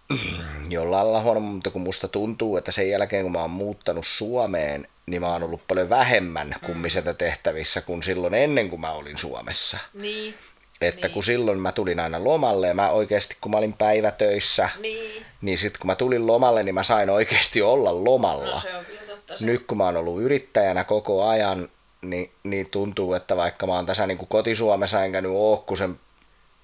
jollain 0.69 1.05
lailla 1.07 1.21
huono, 1.21 1.39
mutta 1.39 1.69
kun 1.69 1.81
musta 1.81 2.07
tuntuu, 2.07 2.57
että 2.57 2.71
sen 2.71 2.89
jälkeen 2.89 3.23
kun 3.23 3.31
mä 3.31 3.41
oon 3.41 3.49
muuttanut 3.49 4.07
Suomeen, 4.07 4.87
niin 5.05 5.21
mä 5.21 5.31
oon 5.31 5.43
ollut 5.43 5.67
paljon 5.67 5.89
vähemmän 5.89 6.55
kummisetä 6.65 7.13
tehtävissä 7.13 7.81
kuin 7.81 8.03
silloin 8.03 8.33
ennen 8.33 8.69
kuin 8.69 8.81
mä 8.81 8.91
olin 8.91 9.17
Suomessa. 9.17 9.77
Niin. 9.93 10.33
Että 10.81 11.07
Niin. 11.07 11.13
kun 11.13 11.23
silloin 11.23 11.59
mä 11.59 11.71
tulin 11.71 11.99
aina 11.99 12.23
lomalle 12.23 12.67
ja 12.67 12.73
mä 12.73 12.89
oikeasti 12.89 13.37
kun 13.41 13.51
mä 13.51 13.57
olin 13.57 13.73
päivätöissä, 13.73 14.69
Niin. 14.81 15.25
niin 15.41 15.57
sitten 15.57 15.79
kun 15.79 15.87
mä 15.87 15.95
tulin 15.95 16.27
lomalle, 16.27 16.63
niin 16.63 16.75
mä 16.75 16.83
sain 16.83 17.09
oikeasti 17.09 17.61
olla 17.61 18.03
lomalla. 18.03 18.55
No 18.55 18.61
se 18.61 18.75
on 18.77 18.85
kyllä 18.85 19.01
totta. 19.07 19.35
Se. 19.37 19.45
Nyt 19.45 19.63
kun 19.67 19.77
mä 19.77 19.85
oon 19.85 19.97
ollut 19.97 20.21
yrittäjänä 20.21 20.83
koko 20.83 21.23
ajan, 21.27 21.69
niin, 22.01 22.31
niin 22.43 22.69
tuntuu, 22.71 23.13
että 23.13 23.35
vaikka 23.37 23.67
mä 23.67 23.75
oon 23.75 23.85
tässä 23.85 24.07
niin 24.07 24.17
kuin 24.17 24.27
kotisuomessa 24.29 25.03
enkä 25.03 25.21
nyt 25.21 25.31
oo 25.35 25.63
kuin 25.67 25.77
sen 25.77 25.99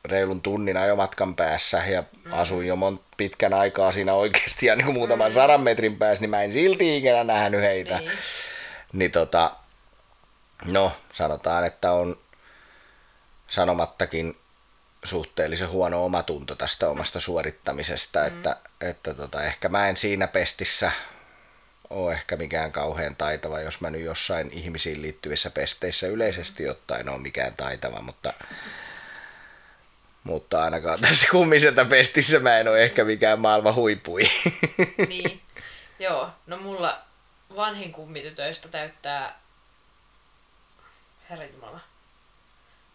reilun 0.05 0.41
tunnin 0.41 0.77
ajomatkan 0.77 1.36
päässä 1.36 1.83
ja 1.88 2.03
mm. 2.25 2.33
asuin 2.33 2.67
jo 2.67 2.75
mon, 2.75 3.00
pitkän 3.17 3.53
aikaa 3.53 3.91
siinä 3.91 4.13
oikeasti 4.13 4.65
ja 4.65 4.75
niin 4.75 4.86
kuin 4.86 4.95
muutaman 4.95 5.31
mm. 5.31 5.36
sadan 5.36 5.62
metrin 5.62 5.98
päässä, 5.98 6.22
niin 6.22 6.29
mä 6.29 6.43
en 6.43 6.51
silti 6.51 6.98
ikinä 6.98 7.24
nähnyt 7.24 7.62
heitä. 7.62 7.98
Niin. 7.98 8.12
Niin 8.93 9.12
tota, 9.12 9.51
no 10.65 10.91
sanotaan, 11.13 11.65
että 11.65 11.91
on 11.91 12.17
sanomattakin 13.48 14.38
suhteellisen 15.03 15.69
huono 15.69 16.05
omatunto 16.05 16.55
tästä 16.55 16.89
omasta 16.89 17.19
suorittamisesta, 17.19 18.19
mm. 18.19 18.27
että, 18.27 18.57
että 18.81 19.13
tota, 19.13 19.43
ehkä 19.43 19.69
mä 19.69 19.89
en 19.89 19.98
siinä 19.98 20.27
pestissä 20.27 20.91
ole 21.89 22.13
ehkä 22.13 22.36
mikään 22.36 22.72
kauhean 22.72 23.15
taitava, 23.15 23.60
jos 23.60 23.81
mä 23.81 23.89
nyt 23.89 24.01
jossain 24.01 24.50
ihmisiin 24.51 25.01
liittyvissä 25.01 25.50
pesteissä 25.50 26.07
yleisesti 26.07 26.69
ottaen 26.69 27.10
on 27.10 27.22
mikään 27.22 27.53
taitava, 27.53 28.01
mutta, 28.01 28.33
mutta 30.23 30.63
ainakaan 30.63 30.99
tässä 31.01 31.27
kummiselta 31.31 31.85
pestissä 31.85 32.39
mä 32.39 32.59
en 32.59 32.67
ole 32.67 32.83
ehkä 32.83 33.03
mikään 33.03 33.39
maailman 33.39 33.75
huipui. 33.75 34.23
niin. 35.07 35.41
Joo, 35.99 36.29
no 36.47 36.57
mulla 36.57 37.01
vanhin 37.55 37.91
kummitytöistä 37.91 38.67
täyttää, 38.67 39.39
herranjumala, 41.29 41.79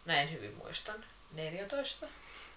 näin 0.04 0.32
hyvin 0.32 0.54
muistan, 0.54 1.04
14, 1.32 2.06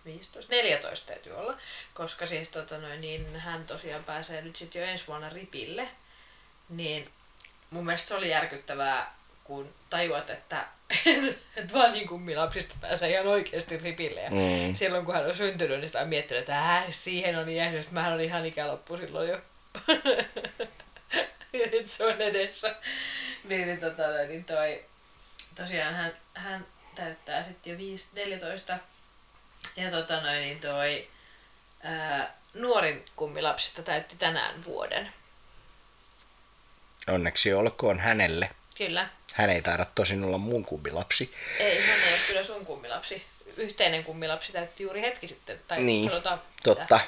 15, 0.05 0.55
14 0.55 1.07
täytyy 1.07 1.33
olla, 1.33 1.57
koska 1.93 2.25
siis 2.27 2.49
tota 2.49 2.77
noin, 2.77 3.01
niin 3.01 3.39
hän 3.39 3.65
tosiaan 3.65 4.03
pääsee 4.03 4.41
nyt 4.41 4.55
sitten 4.55 4.79
jo 4.81 4.87
ensi 4.87 5.07
vuonna 5.07 5.29
ripille, 5.29 5.87
niin 6.69 7.09
mun 7.69 7.85
mielestä 7.85 8.07
se 8.07 8.15
oli 8.15 8.29
järkyttävää, 8.29 9.15
kun 9.51 9.73
tajuat, 9.89 10.29
että 10.29 10.67
et 11.55 11.73
vanhin 11.73 12.07
kummilapsista 12.07 12.75
pääsee 12.81 13.11
ihan 13.11 13.27
oikeasti 13.27 13.77
ripille. 13.77 14.21
Ja 14.21 14.29
Mm. 14.29 14.75
silloin 14.75 15.05
kun 15.05 15.15
hän 15.15 15.25
on 15.25 15.35
syntynyt, 15.35 15.79
niin 15.79 15.89
sitä 15.89 16.01
on 16.01 16.07
miettinyt, 16.07 16.41
että 16.41 16.77
äh, 16.77 16.83
siihen 16.89 17.37
on 17.39 17.49
jäänyt, 17.49 17.91
mähän 17.91 18.13
olin 18.13 18.25
ihan 18.25 18.45
ikäloppu 18.45 18.97
silloin 18.97 19.29
jo. 19.29 19.41
ja 21.59 21.67
nyt 21.71 21.87
se 21.87 22.05
on 22.05 22.21
edessä. 22.21 22.75
Niin, 23.43 23.67
niin, 23.67 23.79
tota, 23.79 24.03
niin 24.27 24.43
toi, 24.45 24.85
tosiaan 25.55 25.93
hän, 25.93 26.13
hän 26.33 26.65
täyttää 26.95 27.43
sitten 27.43 27.71
jo 27.71 27.77
5, 27.77 28.07
14. 28.13 28.77
Ja 29.75 29.91
tota 29.91 30.21
noin, 30.21 30.41
niin 30.41 30.59
toi 30.59 31.07
ää, 31.83 32.35
nuorin 32.53 33.05
kummilapsista 33.15 33.83
täytti 33.83 34.15
tänään 34.15 34.63
vuoden. 34.65 35.09
Onneksi 37.07 37.53
olkoon 37.53 37.99
hänelle. 37.99 38.49
Kyllä. 38.85 39.09
Hän 39.33 39.49
ei 39.49 39.61
taida 39.61 39.85
tosin 39.95 40.23
olla 40.23 40.37
mun 40.37 40.65
kummilapsi. 40.65 41.35
Ei, 41.59 41.81
hän 41.87 41.99
ei 41.99 42.13
ole 42.13 42.19
kyllä 42.27 42.43
sun 42.43 42.65
kummilapsi. 42.65 43.25
Yhteinen 43.57 44.03
kummilapsi 44.03 44.51
täytti 44.51 44.83
juuri 44.83 45.01
hetki 45.01 45.27
sitten. 45.27 45.59
Tai 45.67 45.81
Niin, 45.81 46.09
sanotaan, 46.09 46.41
Totta. 46.63 46.99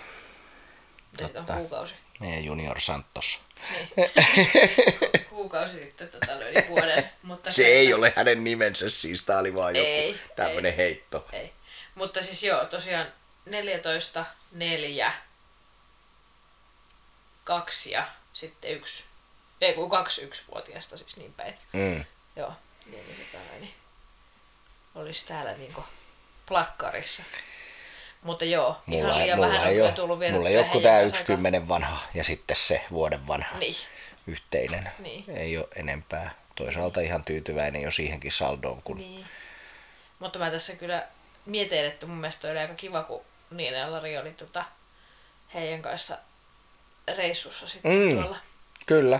Mitä, 1.11 1.23
siitä 1.25 1.39
on 1.39 1.45
totta. 1.45 1.59
kuukausi. 1.59 1.93
Meidän 2.19 2.43
Junior 2.43 2.79
Santos. 2.81 3.39
Niin. 3.71 3.89
kuukausi 5.29 5.79
sitten 5.79 6.09
tota, 6.09 6.39
löi 6.39 6.53
vuoden. 6.69 7.09
Mutta 7.21 7.51
Se 7.51 7.65
ei 7.65 7.93
ole 7.93 8.13
hänen 8.15 8.43
nimensä, 8.43 8.89
siis 8.89 9.21
tää 9.25 9.37
oli 9.39 9.55
vaan 9.55 9.75
joku 9.75 9.89
Ei, 9.89 10.19
tämmönen 10.35 10.71
ei. 10.71 10.77
heitto. 10.77 11.27
Ei. 11.31 11.51
Mutta 11.95 12.21
siis 12.21 12.43
joo, 12.43 12.65
tosiaan 12.65 13.07
14, 13.45 14.25
4, 14.51 15.13
2 17.43 17.91
ja 17.91 18.07
sitten 18.33 18.71
yksi, 18.71 19.03
ei 19.63 19.73
kun 19.73 19.89
kaksi 19.89 20.21
yksivuotiaasta 20.21 20.97
siis 20.97 21.17
niin 21.17 21.33
päin. 21.33 21.53
Mm. 21.73 22.05
Joo, 22.35 22.53
niin, 22.85 23.05
niin, 23.07 23.17
tota, 23.31 23.43
noin, 23.49 23.61
niin 23.61 23.73
olisi 24.95 25.25
täällä 25.25 25.53
niinku 25.53 25.83
plakkarissa. 26.47 27.23
Mutta 28.23 28.45
joo, 28.45 28.77
Mulla, 28.85 29.07
ihan 29.07 29.21
liian 29.21 29.37
mulla 29.39 29.49
vähän 29.49 29.61
on 29.61 29.67
ei 29.67 29.73
kyllä 29.73 29.87
ole, 29.87 29.95
tullut 29.95 30.19
vielä 30.19 30.33
mulla 30.33 30.49
ei 30.49 30.57
ole 30.57 30.65
kuin 30.65 30.83
kanssa 30.83 31.03
yksi 31.17 31.23
kymmenen 31.23 31.67
vanha 31.67 32.01
ja 32.13 32.23
sitten 32.23 32.57
se 32.57 32.85
vuoden 32.91 33.27
vanha 33.27 33.57
Niin, 33.57 33.75
yhteinen. 34.27 34.89
Niin. 34.99 35.23
Ei 35.27 35.57
ole 35.57 35.67
enempää. 35.75 36.35
Toisaalta 36.55 37.01
ihan 37.01 37.23
tyytyväinen 37.25 37.81
jo 37.81 37.91
siihenkin 37.91 38.31
saldoon, 38.31 38.81
kun 38.83 38.97
niin. 38.97 39.25
Mutta 40.19 40.39
mä 40.39 40.51
tässä 40.51 40.75
kyllä 40.75 41.07
mietin, 41.45 41.85
että 41.85 42.05
mun 42.05 42.17
mielestä 42.17 42.47
oli 42.47 42.57
aika 42.59 42.73
kiva, 42.73 43.03
kun 43.03 43.21
Niina 43.51 43.77
ja 43.77 43.91
Lari 43.91 44.17
oli 44.17 44.31
tota, 44.31 44.65
heidän 45.53 45.81
kanssa 45.81 46.17
reissussa 47.17 47.67
sitten 47.67 47.97
mm. 47.97 48.13
tuolla. 48.13 48.37
kyllä. 48.85 49.19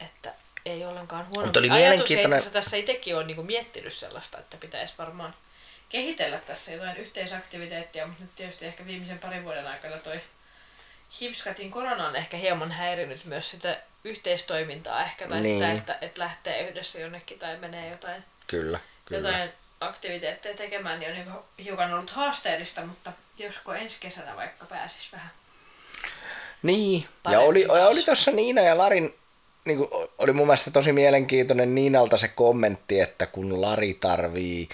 Että 0.00 0.34
ei 0.66 0.84
ollenkaan 0.84 1.28
huono. 1.28 1.44
Mutta 1.44 1.58
oli 1.58 1.68
mielenkiintoinen- 1.70 2.38
itse 2.38 2.50
tässä 2.50 2.76
itsekin 2.76 3.16
on 3.16 3.26
niinku 3.26 3.42
miettinyt 3.42 3.92
sellaista, 3.92 4.38
että 4.38 4.56
pitäisi 4.56 4.94
varmaan 4.98 5.34
kehitellä 5.88 6.38
tässä 6.38 6.72
jotain 6.72 6.96
yhteisaktiviteettia, 6.96 8.06
mutta 8.06 8.22
nyt 8.22 8.34
tietysti 8.36 8.66
ehkä 8.66 8.86
viimeisen 8.86 9.18
parin 9.18 9.44
vuoden 9.44 9.66
aikana 9.66 9.98
toi 9.98 10.20
Hipskatin 11.20 11.70
korona 11.70 12.06
on 12.06 12.16
ehkä 12.16 12.36
hieman 12.36 12.72
häirinyt 12.72 13.24
myös 13.24 13.50
sitä 13.50 13.80
yhteistoimintaa 14.04 15.02
ehkä, 15.02 15.28
tai 15.28 15.40
Niin. 15.40 15.58
sitä, 15.60 15.72
että, 15.72 15.98
että 16.00 16.20
lähtee 16.20 16.68
yhdessä 16.68 17.00
jonnekin 17.00 17.38
tai 17.38 17.56
menee 17.56 17.90
jotain, 17.90 18.24
Kyllä, 18.46 18.80
kyllä. 19.04 19.28
jotain 19.28 19.50
aktiviteetteja 19.80 20.56
tekemään, 20.56 21.00
niin 21.00 21.10
on 21.10 21.16
niinku 21.16 21.44
hiukan 21.64 21.92
ollut 21.94 22.10
haasteellista, 22.10 22.80
mutta 22.80 23.12
josko 23.38 23.74
ensi 23.74 23.96
kesänä 24.00 24.36
vaikka 24.36 24.66
pääsis 24.66 25.12
vähän. 25.12 25.30
Niin, 26.62 27.08
ja 27.30 27.40
oli, 27.40 27.62
ja 27.62 27.86
oli 27.88 28.02
tuossa 28.02 28.30
Niina 28.30 28.60
ja 28.62 28.78
Larin, 28.78 29.14
niin 29.64 29.78
kuin, 29.78 30.08
oli 30.18 30.32
mun 30.32 30.46
mielestä 30.46 30.70
tosi 30.70 30.92
mielenkiintoinen 30.92 31.74
Niinalta 31.74 32.18
se 32.18 32.28
kommentti, 32.28 33.00
että 33.00 33.26
kun 33.26 33.60
Lari 33.60 33.94
tarvii 33.94 34.68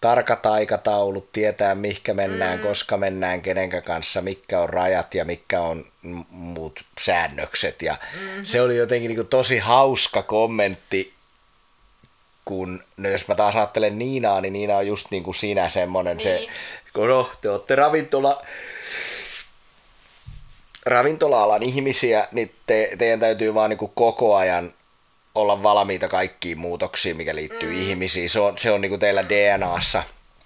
tarkat 0.00 0.46
aikataulut, 0.46 1.32
tietää 1.32 1.74
mihinkä 1.74 2.14
mennään, 2.14 2.58
mm. 2.58 2.62
koska 2.62 2.96
mennään, 2.96 3.42
kenenkä 3.42 3.80
kanssa, 3.80 4.20
mitkä 4.20 4.60
on 4.60 4.68
rajat 4.68 5.14
ja 5.14 5.24
mitkä 5.24 5.60
on 5.60 5.86
muut 6.30 6.84
säännökset. 7.00 7.82
Ja 7.82 7.96
mm-hmm. 8.20 8.44
se 8.44 8.60
oli 8.60 8.76
jotenkin 8.76 9.08
niin 9.08 9.16
kuin 9.16 9.28
tosi 9.28 9.58
hauska 9.58 10.22
kommentti, 10.22 11.12
kun, 12.44 12.82
no 12.96 13.08
jos 13.08 13.28
mä 13.28 13.34
taas 13.34 13.56
ajattelen 13.56 13.98
Niinaa, 13.98 14.40
niin 14.40 14.52
Niina 14.52 14.76
on 14.76 14.86
just 14.86 15.06
niin 15.10 15.22
kuin 15.22 15.34
sinä 15.34 15.68
semmonen 15.68 16.20
se, 16.20 16.36
Niin. 16.36 16.50
kun 16.92 17.08
no, 17.08 17.30
te 17.40 17.50
olette 17.50 17.74
ravintola, 17.74 18.42
ravintola-alan 20.86 21.62
ihmisiä, 21.62 22.28
niin 22.32 22.50
te, 22.66 22.90
teidän 22.98 23.20
täytyy 23.20 23.54
vaan 23.54 23.70
niin 23.70 23.78
kuin 23.78 23.92
koko 23.94 24.36
ajan 24.36 24.72
olla 25.34 25.62
valmiita 25.62 26.08
kaikkiin 26.08 26.58
muutoksiin, 26.58 27.16
mikä 27.16 27.34
liittyy 27.34 27.72
mm. 27.72 27.80
ihmisiin. 27.80 28.30
Se 28.30 28.40
on, 28.40 28.58
se 28.58 28.70
on 28.70 28.80
niin 28.80 28.90
kuin 28.90 29.00
teillä 29.00 29.28
DNAssa. 29.28 30.02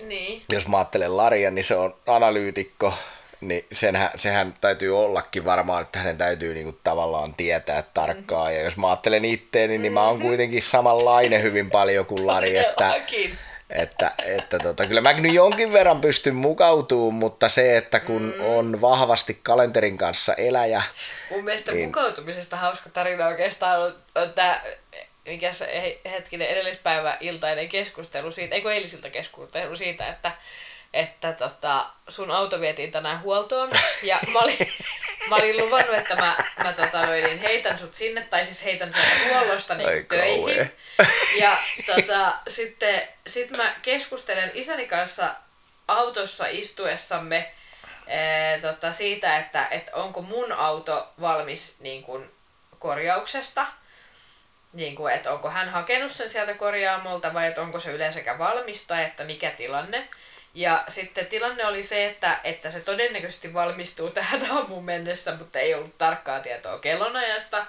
Niin. 0.07 0.42
Jos 0.49 0.68
mä 0.68 0.76
ajattelen 0.76 1.16
Laria, 1.16 1.50
niin 1.50 1.64
se 1.64 1.76
on 1.76 1.95
analyytikko, 2.07 2.95
niin 3.40 3.66
senhän, 3.73 4.11
sehän 4.16 4.54
täytyy 4.61 4.99
ollakin 4.99 5.45
varmaan, 5.45 5.83
että 5.83 5.99
hänen 5.99 6.18
täytyy 6.18 6.54
niin 6.54 6.64
kuin 6.64 6.78
tavallaan 6.85 7.35
tietää 7.35 7.85
tarkkaan. 7.95 8.54
Ja 8.54 8.62
jos 8.62 8.76
mä 8.76 8.88
ajattelen 8.88 9.25
itteeni, 9.25 9.78
niin 9.78 9.92
mä 9.92 10.09
oon 10.09 10.21
kuitenkin 10.21 10.62
samanlainen 10.62 11.42
hyvin 11.42 11.71
paljon 11.71 12.07
kuin 12.07 12.26
Lari, 12.26 12.57
että. 12.66 12.95
Että, 13.71 14.13
että 14.25 14.59
tota, 14.59 14.87
kyllä 14.87 15.01
mä 15.01 15.13
nyt 15.13 15.35
jonkin 15.35 15.73
verran 15.73 16.01
pystyn 16.01 16.35
mukautumaan, 16.35 17.15
mutta 17.15 17.49
se, 17.49 17.77
että 17.77 18.01
kun 18.01 18.35
mm. 18.37 18.45
on 18.45 18.81
vahvasti 18.81 19.41
kalenterin 19.43 19.99
kanssa 19.99 20.35
eläjä, 20.35 20.83
Mun 21.31 21.45
mielestä 21.45 21.73
Niin. 21.73 21.89
mukautumisesta 21.89 22.57
hauska 22.57 22.91
tarina 22.91 23.27
oikeastaan 23.27 23.81
on, 23.81 23.97
on 24.15 24.33
tämä, 24.33 24.61
mikä 25.27 25.53
se 25.53 25.67
he- 25.83 26.11
hetkinen 26.11 26.49
edellispäivä 26.49 27.17
iltainen 27.21 27.69
keskustelu 27.69 28.33
siitä, 28.33 28.55
eikö 28.55 28.73
eilisiltä 28.75 29.11
keskustelu 29.11 29.77
siitä, 29.77 30.09
että 30.09 30.33
että 30.92 31.33
tota, 31.33 31.87
sun 32.09 32.30
auto 32.30 32.61
vietiin 32.61 32.90
tänään 32.90 33.21
huoltoon. 33.21 33.71
Ja 34.02 34.18
mä 34.33 34.38
olin, 34.38 34.59
mä 35.28 35.37
olin 35.37 35.57
luvannut, 35.57 35.95
että 35.95 36.16
mä, 36.16 36.37
mä 36.64 36.73
tota, 36.73 37.07
niin 37.07 37.38
heitän 37.38 37.78
sut 37.78 37.95
sinne, 37.95 38.21
tai 38.21 38.45
siis 38.45 38.64
heitän 38.64 38.92
sieltä 38.92 39.11
huollosta 39.28 39.75
niin 39.75 39.88
Ai 39.88 40.04
töihin. 40.09 40.73
Ja 41.40 41.59
tota, 41.87 42.38
sitten 42.49 43.09
sit 43.26 43.50
mä 43.50 43.75
keskustelen 43.83 44.50
isäni 44.54 44.87
kanssa 44.87 45.35
autossa 45.88 46.47
istuessamme 46.47 47.52
ee, 48.07 48.61
tota, 48.61 48.92
siitä, 48.92 49.38
että 49.38 49.68
et 49.71 49.90
onko 49.92 50.23
mun 50.23 50.52
auto 50.52 51.09
valmis 51.21 51.80
niin 51.80 52.02
kun, 52.02 52.30
korjauksesta. 52.78 53.66
Niin 54.73 54.97
kuin, 54.97 55.14
että 55.14 55.33
onko 55.33 55.50
hän 55.50 55.68
hakenut 55.68 56.12
sen 56.12 56.28
sieltä 56.28 56.54
korjaamolta 56.54 57.35
vai 57.35 57.47
että 57.47 57.61
onko 57.61 57.80
se 57.80 57.90
yleensäkään 57.90 58.38
valmis 58.38 58.87
tai 58.87 59.04
että 59.04 59.25
mikä 59.25 59.50
tilanne. 59.50 60.09
Ja 60.55 60.85
sitten 60.88 61.26
tilanne 61.26 61.67
oli 61.67 61.83
se, 61.83 62.07
että, 62.07 62.40
että 62.45 62.71
se 62.71 62.81
todennäköisesti 62.81 63.55
valmistuu 63.55 64.11
tähän 64.11 64.47
aamuun 64.52 64.85
mennessä, 64.85 65.35
mutta 65.35 65.59
ei 65.59 65.75
ollut 65.75 65.99
tarkkaa 65.99 66.40
tietoa 66.40 66.78
kellonajasta 66.78 67.67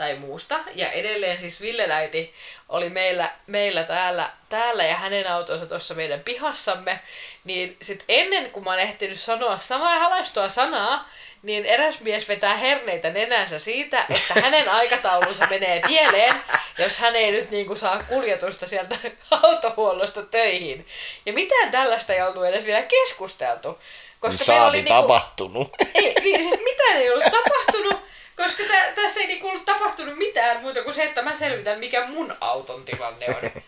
tai 0.00 0.14
muusta. 0.14 0.60
Ja 0.74 0.90
edelleen 0.90 1.38
siis 1.38 1.60
Ville 1.60 1.92
äiti 1.92 2.34
oli 2.68 2.90
meillä, 2.90 3.30
meillä 3.46 3.82
täällä, 3.82 4.30
täällä 4.48 4.84
ja 4.84 4.94
hänen 4.94 5.32
autonsa 5.32 5.66
tuossa 5.66 5.94
meidän 5.94 6.20
pihassamme. 6.20 7.00
Niin 7.44 7.76
sitten 7.82 8.04
ennen 8.08 8.50
kuin 8.50 8.64
mä 8.64 8.70
oon 8.70 8.78
ehtinyt 8.78 9.20
sanoa 9.20 9.58
sanaa 9.58 9.94
ja 9.94 10.00
halaistua 10.00 10.48
sanaa, 10.48 11.10
niin 11.42 11.66
eräs 11.66 12.00
mies 12.00 12.28
vetää 12.28 12.56
herneitä 12.56 13.10
nenänsä 13.10 13.58
siitä, 13.58 14.06
että 14.08 14.40
hänen 14.40 14.68
aikataulunsa 14.80 15.46
menee 15.50 15.80
pieleen, 15.86 16.34
jos 16.78 16.98
hän 16.98 17.16
ei 17.16 17.30
nyt 17.30 17.50
niin 17.50 17.66
kuin 17.66 17.78
saa 17.78 18.02
kuljetusta 18.02 18.66
sieltä 18.66 18.96
autohuollosta 19.42 20.22
töihin. 20.22 20.86
Ja 21.26 21.32
mitään 21.32 21.70
tällaista 21.70 22.12
ei 22.12 22.22
ollut 22.22 22.44
edes 22.44 22.64
vielä 22.64 22.82
keskusteltu. 22.82 23.78
Koska 24.20 24.44
meillä 24.48 24.68
oli 24.68 24.76
niinku, 24.76 25.02
tapahtunut. 25.02 25.68
ei, 25.94 26.14
niin, 26.14 26.42
siis 26.42 26.60
mitään 26.64 26.96
ei 26.96 27.10
ollut 27.10 27.24
tapahtunut, 27.24 28.09
koska 28.42 28.62
tä, 28.62 28.92
tässä 28.94 29.20
ei 29.20 29.26
niinku 29.26 29.48
ollut 29.48 29.64
tapahtunut 29.64 30.18
mitään 30.18 30.60
muuta 30.60 30.82
kuin 30.82 30.94
se, 30.94 31.04
että 31.04 31.22
mä 31.22 31.34
selvitän, 31.34 31.78
mikä 31.78 32.06
mun 32.06 32.34
auton 32.40 32.84
tilanne 32.84 33.26
on. 33.28 33.50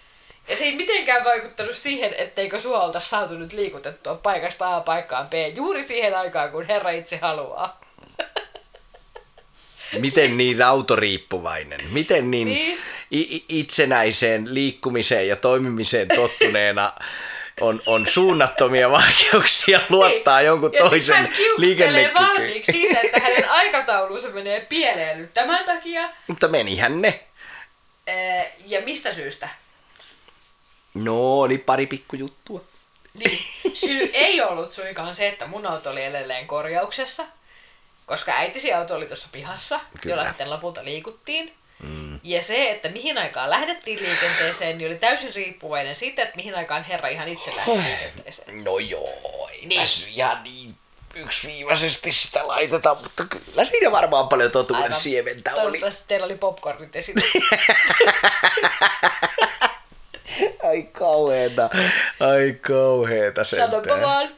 Ja 0.49 0.57
se 0.57 0.65
ei 0.65 0.77
mitenkään 0.77 1.25
vaikuttanut 1.25 1.77
siihen, 1.77 2.15
etteikö 2.19 2.61
sua 2.61 2.83
oltaisi 2.83 3.09
saatu 3.09 3.35
nyt 3.35 3.53
liikutettua 3.53 4.15
paikasta 4.15 4.77
A 4.77 4.81
paikkaan 4.81 5.29
B 5.29 5.33
juuri 5.55 5.83
siihen 5.83 6.19
aikaan, 6.19 6.51
kun 6.51 6.67
Herra 6.67 6.91
itse 6.91 7.17
haluaa. 7.17 7.81
Miten 9.99 10.37
niin 10.37 10.63
autoriippuvainen? 10.63 11.81
Miten 11.91 12.31
niin, 12.31 12.49
Niin. 12.49 12.79
Itsenäiseen 13.49 14.55
liikkumiseen 14.55 15.29
ja 15.29 15.37
toimimiseen 15.37 16.09
tottuneena 16.09 16.93
on, 17.63 17.81
on 17.87 18.07
suunnattomia 18.07 18.91
vaikeuksia 18.91 19.81
luottaa 19.89 20.39
Niin. 20.39 20.47
jonkun 20.47 20.73
ja 20.73 20.79
toisen 20.89 21.33
liikennekykyyn? 21.57 22.15
valmiiksi 22.29 22.73
siitä, 22.73 23.01
että 23.01 23.21
hänen 23.21 23.51
aikataulunsa 23.51 24.29
menee 24.29 24.61
pieleen 24.61 25.19
nyt 25.19 25.35
tämän 25.35 25.65
takia. 25.65 26.11
Mutta 26.27 26.49
menihän 26.49 27.03
ne. 27.03 27.21
Ja 28.67 28.81
mistä 28.81 29.13
syystä? 29.15 29.49
No, 30.95 31.41
oli 31.41 31.59
pari 31.59 31.87
pikkujuttua. 31.87 32.61
Niin, 33.15 33.39
syy 33.75 34.11
ei 34.13 34.41
ollut 34.43 34.71
suinkaan 34.73 35.15
se, 35.15 35.29
että 35.29 35.47
mun 35.47 35.67
auto 35.67 35.91
oli 35.91 36.03
edelleen 36.05 36.47
korjauksessa, 36.47 37.25
koska 38.07 38.33
äitisi 38.33 38.73
auto 38.73 38.95
oli 38.95 39.07
tuossa 39.07 39.29
pihassa, 39.33 39.81
Kyllä. 40.01 40.15
jolla 40.17 40.29
sitten 40.29 40.51
lopulta 40.51 40.85
liikuttiin. 40.85 41.55
Mm. 41.83 42.21
Ja 42.23 42.43
se, 42.43 42.71
että 42.71 42.89
mihin 42.89 43.19
aikaan 43.19 43.51
lähdettiin 43.51 43.99
liikenteeseen, 44.03 44.79
niin 44.79 44.91
oli 44.91 44.99
täysin 44.99 45.35
riippuvainen 45.35 45.95
siitä, 45.95 46.23
että 46.23 46.37
mihin 46.37 46.55
aikaan 46.55 46.85
herra 46.85 47.09
ihan 47.09 47.29
itse 47.29 47.57
lähti 47.57 47.71
liikenteeseen. 47.71 48.65
No 48.65 48.79
joo, 48.79 49.49
ei 49.53 49.67
Niin. 49.67 49.81
niin. 49.81 50.09
ihan 50.09 50.43
niin 50.43 50.77
yksiviivaisesti 51.15 52.13
sitä 52.13 52.49
laiteta, 52.49 52.95
mutta 53.03 53.25
kyllä 53.25 53.65
siinä 53.65 53.91
varmaan 53.93 54.29
paljon 54.29 54.51
totuuden 54.51 54.83
Aivan. 54.83 55.01
siementä 55.01 55.51
oli. 55.55 55.61
Toivottavasti 55.61 56.05
teillä 56.07 56.25
oli 56.27 56.35
popcornit 56.35 56.97
esillä. 56.97 57.23
Ai 60.69 60.83
kauheeta, 60.93 61.71
ai 62.21 62.57
kauheeta 62.61 63.45
sentään. 63.45 64.01
vaan. 64.01 64.29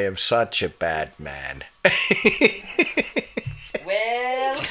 I 0.00 0.06
am 0.06 0.16
such 0.16 0.64
a 0.64 0.68
bad 0.78 1.08
man. 1.18 1.64
Well. 3.86 4.62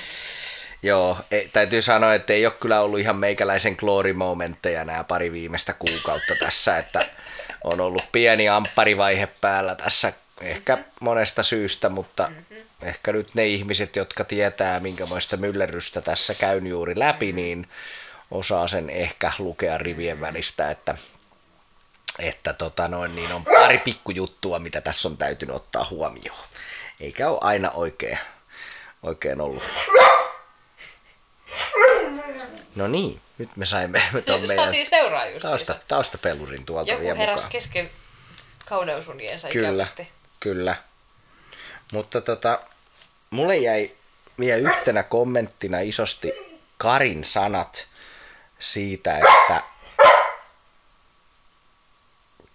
Joo, 0.83 1.17
ei, 1.31 1.49
täytyy 1.53 1.81
sanoa, 1.81 2.13
että 2.13 2.33
ei 2.33 2.45
ole 2.45 2.53
kyllä 2.59 2.81
ollut 2.81 2.99
ihan 2.99 3.15
meikäläisen 3.15 3.75
glory 3.79 4.13
momentteja 4.13 4.85
nämä 4.85 5.03
pari 5.03 5.31
viimeistä 5.31 5.73
kuukautta 5.73 6.35
tässä, 6.39 6.77
että 6.77 7.05
on 7.63 7.81
ollut 7.81 8.11
pieni 8.11 8.49
ampparivaihe 8.49 9.27
päällä 9.41 9.75
tässä 9.75 10.13
ehkä 10.41 10.77
monesta 11.01 11.43
syystä, 11.43 11.89
mutta 11.89 12.29
mm-hmm. 12.29 12.57
ehkä 12.81 13.11
nyt 13.11 13.35
ne 13.35 13.47
ihmiset, 13.47 13.95
jotka 13.95 14.23
tietää 14.23 14.79
minkämoista 14.79 15.37
myllerrystä 15.37 16.01
tässä 16.01 16.33
käyn 16.33 16.67
juuri 16.67 16.99
läpi, 16.99 17.31
niin 17.31 17.69
osaa 18.31 18.67
sen 18.67 18.89
ehkä 18.89 19.31
lukea 19.39 19.77
rivien 19.77 20.21
välistä, 20.21 20.71
että 20.71 20.97
että 22.19 22.53
tota 22.53 22.87
noin, 22.87 23.15
niin 23.15 23.33
on 23.33 23.45
pari 23.45 23.77
pikkujuttua, 23.77 24.59
mitä 24.59 24.81
tässä 24.81 25.07
on 25.07 25.17
täytynyt 25.17 25.55
ottaa 25.55 25.87
huomioon. 25.89 26.39
Eikä 26.99 27.29
ole 27.29 27.37
aina 27.41 27.71
oikein, 27.71 28.19
oikein 29.03 29.41
ollut. 29.41 29.63
No 32.75 32.87
niin, 32.87 33.21
nyt 33.37 33.49
me 33.55 33.65
saimme 33.65 34.01
ton 34.25 34.41
meidän 34.47 34.65
Saatiin 34.65 34.85
seuraa 34.89 35.25
just. 35.25 35.41
tausta, 35.41 35.75
taustapelurin 35.87 36.65
tuolta 36.65 36.91
Joku 36.91 37.03
vielä 37.03 37.17
heräsi 37.17 37.35
mukaan. 37.37 37.51
kesken 37.51 37.89
kauneusuniensa 38.65 39.47
Kyllä, 39.49 39.69
ikävästi. 39.69 40.07
kyllä. 40.39 40.75
Mutta 41.93 42.21
tota, 42.21 42.59
mulle 43.29 43.57
jäi 43.57 43.91
vielä 44.39 44.69
yhtenä 44.69 45.03
kommenttina 45.03 45.79
isosti 45.79 46.33
Karin 46.77 47.23
sanat 47.23 47.87
siitä, 48.59 49.17
että 49.17 49.61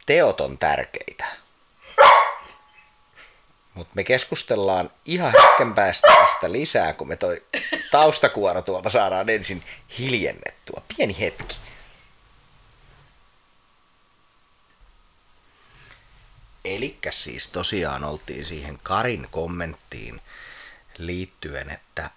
teot 0.07 0.41
on 0.41 0.59
tärkeitä. 0.59 1.25
Mutta 3.75 3.93
me 3.95 4.05
keskustellaan 4.05 4.91
ihan 5.05 5.33
hetken 5.43 5.75
päästä 5.75 6.09
tästä 6.17 6.53
lisää, 6.53 6.93
kun 6.93 7.09
me 7.09 7.17
toi 7.17 7.45
taustakuoro 7.91 8.63
tuolta 8.63 8.91
saadaan 8.91 9.29
ensin 9.29 9.65
hiljennettua. 9.99 10.83
Pieni 10.97 11.21
hetki. 11.21 11.57
Elikkä 16.65 17.13
siis 17.13 17.49
tosiaan 17.49 18.05
oltiin 18.05 18.45
siihen 18.45 18.79
Karin 18.83 19.29
kommenttiin 19.31 20.21
liittyen, 20.99 21.71
että 21.71 22.11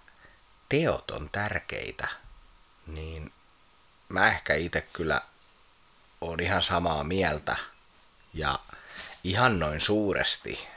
teot 0.68 1.10
on 1.10 1.30
tärkeitä, 1.32 2.08
niin 2.86 3.32
mä 4.08 4.28
ehkä 4.28 4.54
itse 4.54 4.80
kyllä 4.92 5.20
on 6.20 6.40
ihan 6.40 6.62
samaa 6.62 7.04
mieltä 7.04 7.56
ja 8.34 8.58
ihan 9.24 9.58
noin 9.58 9.80
suuresti 9.80 10.75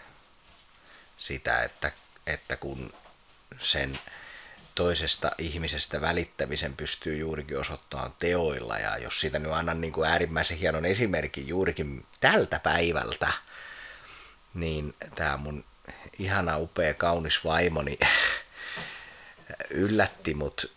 sitä, 1.19 1.63
että, 1.63 1.91
että 2.27 2.55
kun 2.55 2.93
sen 3.59 3.99
toisesta 4.75 5.31
ihmisestä 5.37 6.01
välittämisen 6.01 6.73
pystyy 6.73 7.17
juurikin 7.17 7.59
osoittamaan 7.59 8.13
teoilla 8.19 8.77
ja 8.77 8.97
jos 8.97 9.19
siitä 9.19 9.39
nyt 9.39 9.51
annan 9.51 9.81
niin 9.81 9.93
kuin 9.93 10.09
äärimmäisen 10.09 10.57
hienon 10.57 10.85
esimerkin 10.85 11.47
juurikin 11.47 12.05
tältä 12.19 12.59
päivältä, 12.59 13.31
niin 14.53 14.95
tämä 15.15 15.37
mun 15.37 15.65
ihana, 16.19 16.57
upea, 16.57 16.93
kaunis 16.93 17.43
vaimoni 17.43 17.99
yllätti 19.69 20.33
mut 20.33 20.71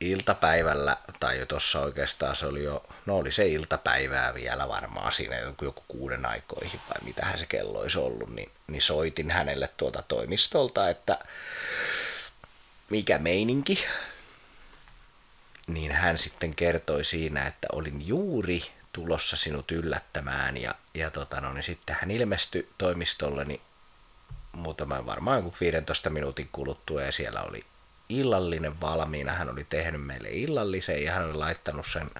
iltapäivällä, 0.00 0.96
tai 1.20 1.38
jo 1.38 1.46
tuossa 1.46 1.80
oikeastaan 1.80 2.36
se 2.36 2.46
oli 2.46 2.64
jo, 2.64 2.84
no 3.06 3.16
oli 3.16 3.32
se 3.32 3.46
iltapäivää 3.46 4.34
vielä 4.34 4.68
varmaan 4.68 5.12
siinä 5.12 5.38
joku, 5.38 5.84
kuuden 5.88 6.26
aikoihin 6.26 6.80
vai 6.88 7.04
mitähän 7.04 7.38
se 7.38 7.46
kello 7.46 7.78
olisi 7.78 7.98
ollut, 7.98 8.34
niin, 8.34 8.50
niin 8.72 8.82
soitin 8.82 9.30
hänelle 9.30 9.68
tuolta 9.76 10.02
toimistolta, 10.02 10.88
että 10.88 11.18
mikä 12.90 13.18
meininki, 13.18 13.84
niin 15.66 15.92
hän 15.92 16.18
sitten 16.18 16.54
kertoi 16.54 17.04
siinä, 17.04 17.46
että 17.46 17.66
olin 17.72 18.06
juuri 18.06 18.62
tulossa 18.92 19.36
sinut 19.36 19.70
yllättämään 19.70 20.56
ja, 20.56 20.74
ja 20.94 21.10
tota, 21.10 21.40
no, 21.40 21.52
niin 21.52 21.62
sitten 21.62 21.96
hän 22.00 22.10
ilmestyi 22.10 22.68
toimistolleni 22.78 23.60
muutaman 24.52 25.06
varmaan 25.06 25.38
joku 25.38 25.54
15 25.60 26.10
minuutin 26.10 26.48
kuluttua 26.52 27.02
ja 27.02 27.12
siellä 27.12 27.42
oli 27.42 27.64
illallinen 28.08 28.80
valmiina. 28.80 29.32
Hän 29.32 29.50
oli 29.50 29.66
tehnyt 29.68 30.06
meille 30.06 30.28
illallisen 30.30 31.04
ja 31.04 31.12
hän 31.12 31.24
oli 31.24 31.34
laittanut 31.34 31.86
sen 31.86 32.10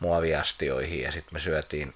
muoviastioihin 0.00 1.02
ja 1.02 1.12
sitten 1.12 1.34
me 1.34 1.40
syötiin 1.40 1.94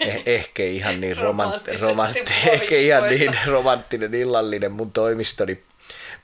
eh, 0.00 0.22
ehkä 0.26 0.62
ihan 0.62 1.00
niin 1.00 1.16
romantti, 1.16 1.76
Romanttisesti 1.76 1.86
romantti, 1.86 2.32
ehkä 2.50 2.74
ihan 2.74 3.08
niin 3.10 3.38
romanttinen 3.46 4.14
illallinen 4.14 4.72
mun 4.72 4.92
toimistoni 4.92 5.62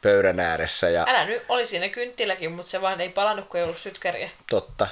pöydän 0.03 0.41
ääressä 0.41 0.89
ja 0.89 1.05
Älä 1.09 1.25
nyt, 1.25 1.43
oli 1.49 1.67
siinä 1.67 1.89
kynttiläkin, 1.89 2.53
mutta 2.53 2.71
se 2.71 2.81
vaan 2.81 3.01
ei 3.01 3.09
palannut, 3.09 3.49
kun 3.49 3.59
ei 3.59 3.65
ollut 3.65 3.79
sytkäriä. 3.79 4.31
totta, 4.51 4.89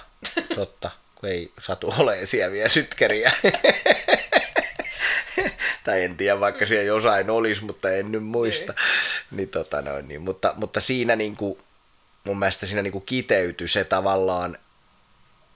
totta, 0.54 0.90
kun 1.14 1.28
ei 1.28 1.50
satu 1.60 1.94
ole 1.98 2.26
siellä 2.26 2.52
vielä 2.52 2.68
sytkäriä. 2.68 3.32
tai 5.84 6.02
en 6.02 6.16
tiedä, 6.16 6.40
vaikka 6.40 6.66
siellä 6.66 6.84
jossain 6.84 7.30
olisi, 7.30 7.64
mutta 7.64 7.90
en 7.90 8.12
nyt 8.12 8.24
muista. 8.24 8.72
Niin. 8.72 9.36
niin, 9.36 9.48
tota 9.48 9.82
noin, 9.82 10.08
niin. 10.08 10.22
Mutta, 10.22 10.54
mutta 10.56 10.80
siinä 10.80 11.16
niin 11.16 11.36
kuin, 11.36 11.58
mun 12.24 12.38
mielestä 12.38 12.66
siinä 12.66 12.82
niin 12.82 12.92
kuin 12.92 13.06
kiteytyi 13.06 13.68
se 13.68 13.84
tavallaan, 13.84 14.58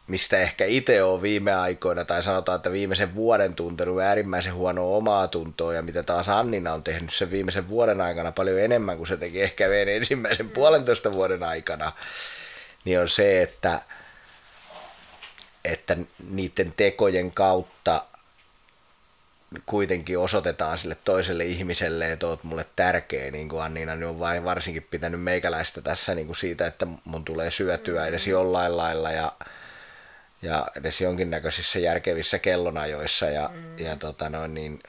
mistä 0.09 0.39
ehkä 0.39 0.65
itse 0.65 1.03
on 1.03 1.23
viime 1.23 1.55
aikoina, 1.55 2.05
tai 2.05 2.23
sanotaan, 2.23 2.57
että 2.57 2.73
viimeisen 2.73 3.15
vuoden 3.15 3.55
tuntenut 3.55 4.01
äärimmäisen 4.01 4.55
huonoa 4.55 4.97
omaa 4.97 5.29
tuntoa, 5.29 5.75
ja 5.75 5.83
mitä 5.83 6.03
taas 6.03 6.29
Annina 6.29 6.75
on 6.75 6.85
tehnyt 6.85 7.15
sen 7.15 7.31
viimeisen 7.31 7.69
vuoden 7.69 8.01
aikana 8.01 8.33
paljon 8.33 8.61
enemmän 8.61 8.97
kuin 8.97 9.07
se 9.07 9.17
teki 9.17 9.43
ehkä 9.43 9.69
meidän 9.69 9.95
ensimmäisen 9.95 10.51
puolentoista 10.51 11.13
vuoden 11.13 11.43
aikana, 11.43 11.93
niin 12.85 13.01
on 13.01 13.09
se, 13.09 13.43
että, 13.43 13.81
että 15.65 15.97
niiden 16.31 16.75
tekojen 16.77 17.33
kautta 17.33 18.05
kuitenkin 19.67 20.19
osoitetaan 20.19 20.79
sille 20.79 20.97
toiselle 21.05 21.45
ihmiselle, 21.45 22.13
että 22.13 22.27
oot 22.27 22.45
mulle 22.45 22.67
tärkeä, 22.77 23.31
niin 23.31 23.49
kuin 23.49 23.63
Anniina, 23.63 23.97
niin 23.97 24.07
on 24.07 24.19
vain 24.19 24.45
varsinkin 24.45 24.87
pitänyt 24.91 25.23
meikäläistä 25.23 25.81
tässä 25.81 26.15
niin 26.15 26.27
kuin 26.27 26.37
siitä, 26.37 26.67
että 26.67 26.87
mun 27.05 27.25
tulee 27.25 27.51
syötyä 27.51 28.07
edes 28.07 28.27
jollain 28.27 28.77
lailla 28.77 29.11
ja, 29.11 29.33
ja 30.43 30.67
edes 30.77 31.01
jonkinnäköisissä 31.01 31.79
järkevissä 31.79 32.39
kellonajoissa 32.39 33.27
ja, 33.27 33.51
mm. 33.55 33.79
ja 33.79 33.97
tota 33.97 34.29
noin, 34.29 34.55
niin, 34.55 34.81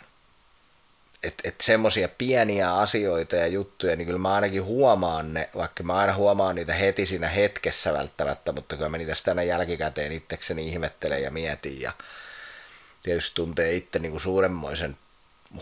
että 1.24 1.50
et 1.50 1.62
semmoisia 1.62 2.10
pieniä 2.18 2.74
asioita 2.76 3.36
ja 3.36 3.48
juttuja, 3.48 3.96
niin 3.96 4.06
kyllä 4.06 4.20
mä 4.20 4.34
ainakin 4.34 4.64
huomaan 4.64 5.34
ne, 5.34 5.50
vaikka 5.56 5.84
mä 5.84 5.96
aina 5.96 6.16
huomaan 6.16 6.56
niitä 6.56 6.74
heti 6.74 7.06
siinä 7.06 7.28
hetkessä 7.28 7.94
välttämättä, 7.94 8.52
mutta 8.52 8.76
kyllä 8.76 8.90
mä 8.90 8.98
niitä 8.98 9.14
tänä 9.24 9.44
jälkikäteen 9.44 10.12
itsekseni 10.12 10.68
ihmettelen 10.68 11.24
ja 11.24 11.32
mietin 11.32 11.82
ja 11.82 11.92
tietysti 13.04 13.36
tuntee 13.36 13.76
itse 13.76 14.00
niin 14.00 14.12
kuin 14.12 14.22
suuremmoisen 14.22 14.98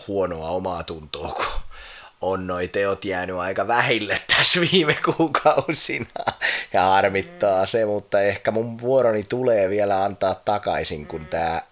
huonoa 0.08 0.48
omaa 0.48 0.82
tuntoa, 0.82 1.32
kun 1.32 1.46
on 2.20 2.46
noi 2.46 2.68
teot 2.68 3.04
jäänyt 3.04 3.36
aika 3.36 3.66
vähille 3.66 4.22
tässä 4.36 4.60
viime 4.60 4.98
kuukausina 5.04 6.24
ja 6.72 6.82
harmittaa 6.82 7.62
mm. 7.62 7.68
se, 7.68 7.84
mutta 7.84 8.20
ehkä 8.20 8.50
mun 8.50 8.80
vuoroni 8.80 9.22
tulee 9.22 9.70
vielä 9.70 10.04
antaa 10.04 10.34
takaisin, 10.34 11.06
kun 11.06 11.20
mm. 11.20 11.26
tämä 11.26 11.62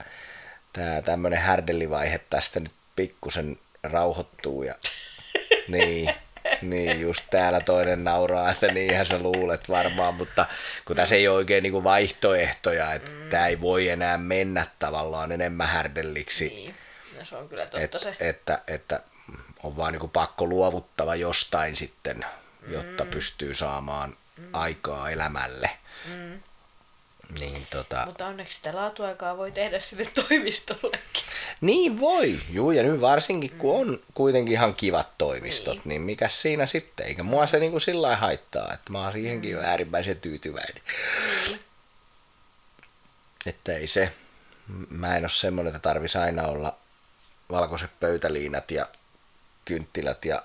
tää 0.72 1.02
tämmönen 1.02 1.38
härdelivaihe 1.38 2.20
tästä 2.30 2.60
nyt 2.60 2.72
pikkusen 2.96 3.58
rauhoittuu 3.82 4.62
ja 4.62 4.74
niin, 5.68 6.14
niin 6.62 7.00
just 7.00 7.24
täällä 7.30 7.60
toinen 7.60 8.04
nauraa, 8.04 8.50
että 8.50 8.66
niinhän 8.66 9.06
sä 9.06 9.18
luulet 9.18 9.68
varmaan, 9.68 10.14
mutta 10.14 10.46
kun 10.84 10.96
tässä 10.96 11.14
ei 11.14 11.28
ole 11.28 11.36
oikein 11.36 11.62
niinku 11.62 11.84
vaihtoehtoja, 11.84 12.92
että 12.92 13.10
mm. 13.10 13.30
tämä 13.30 13.46
ei 13.46 13.60
voi 13.60 13.88
enää 13.88 14.18
mennä 14.18 14.66
tavallaan 14.78 15.32
enemmän 15.32 15.68
härdelliksi. 15.68 16.48
Niin, 16.48 16.74
no, 17.18 17.24
se 17.24 17.36
on 17.36 17.48
kyllä 17.48 17.62
totta 17.62 17.80
et, 17.80 17.92
se. 17.98 18.16
Että, 18.20 18.60
että 18.66 19.00
on 19.66 19.76
vaan 19.76 19.92
niinku 19.92 20.08
pakko 20.08 20.46
luovuttava 20.46 21.14
jostain 21.14 21.76
sitten, 21.76 22.24
jotta 22.68 23.04
mm. 23.04 23.10
pystyy 23.10 23.54
saamaan 23.54 24.16
mm. 24.36 24.44
aikaa 24.52 25.10
elämälle. 25.10 25.70
Mm. 26.14 26.42
Niin, 27.40 27.66
tota... 27.70 28.02
Mutta 28.06 28.26
onneksi 28.26 28.56
sitä 28.56 28.74
laatuaikaa 28.74 29.36
voi 29.36 29.52
tehdä 29.52 29.80
sinne 29.80 30.04
toimistollekin. 30.28 31.22
Niin 31.60 32.00
voi, 32.00 32.40
juu, 32.52 32.70
ja 32.70 32.82
nyt 32.82 33.00
varsinkin 33.00 33.50
kun 33.50 33.80
on 33.80 34.00
kuitenkin 34.14 34.52
ihan 34.52 34.74
kivat 34.74 35.08
toimistot, 35.18 35.76
niin, 35.76 35.88
niin 35.88 36.02
mikä 36.02 36.28
siinä 36.28 36.66
sitten, 36.66 37.06
eikä 37.06 37.22
mua 37.22 37.46
se 37.46 37.58
niinku 37.58 37.80
sillä 37.80 38.16
haittaa, 38.16 38.72
että 38.72 38.92
mä 38.92 39.02
oon 39.02 39.12
siihenkin 39.12 39.50
jo 39.50 39.60
äärimmäisen 39.60 40.20
tyytyväinen. 40.20 40.82
Niin. 41.48 41.60
Että 43.46 43.72
ei 43.72 43.86
se, 43.86 44.12
mä 44.90 45.16
en 45.16 45.24
ole 45.24 45.30
semmoinen, 45.30 45.76
että 45.76 45.88
tarvisi 45.88 46.18
aina 46.18 46.42
olla 46.42 46.76
valkoiset 47.50 47.90
pöytäliinat 48.00 48.70
ja 48.70 48.88
kynttilät 49.66 50.24
ja 50.24 50.42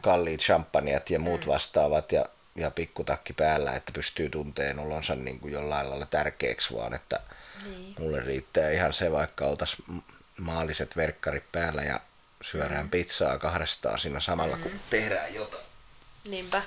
kalliit 0.00 0.40
champagnat 0.40 1.10
ja 1.10 1.18
muut 1.18 1.46
vastaavat 1.46 2.12
ja 2.12 2.24
ja 2.56 2.70
pikkutakki 2.70 3.32
päällä, 3.32 3.72
että 3.72 3.92
pystyy 3.92 4.30
tunteen 4.30 4.78
olonsa 4.78 5.14
niin 5.14 5.40
kuin 5.40 5.52
jollain 5.52 5.90
lailla 5.90 6.06
tärkeäksi, 6.06 6.74
vaan 6.74 6.94
että 6.94 7.20
niin. 7.64 7.94
mulle 7.98 8.20
riittää 8.20 8.70
ihan 8.70 8.94
se, 8.94 9.12
vaikka 9.12 9.44
oltaisiin 9.44 10.04
maalliset 10.38 10.96
verkkarit 10.96 11.52
päällä 11.52 11.82
ja 11.82 12.00
syödään 12.42 12.86
mm. 12.86 12.90
pizzaa 12.90 13.38
kahdestaan 13.38 13.98
siinä 13.98 14.20
samalla, 14.20 14.56
mm. 14.56 14.62
kun 14.62 14.80
tehdään 14.90 15.34
jotain. 15.34 15.64
Niinpä. 16.28 16.62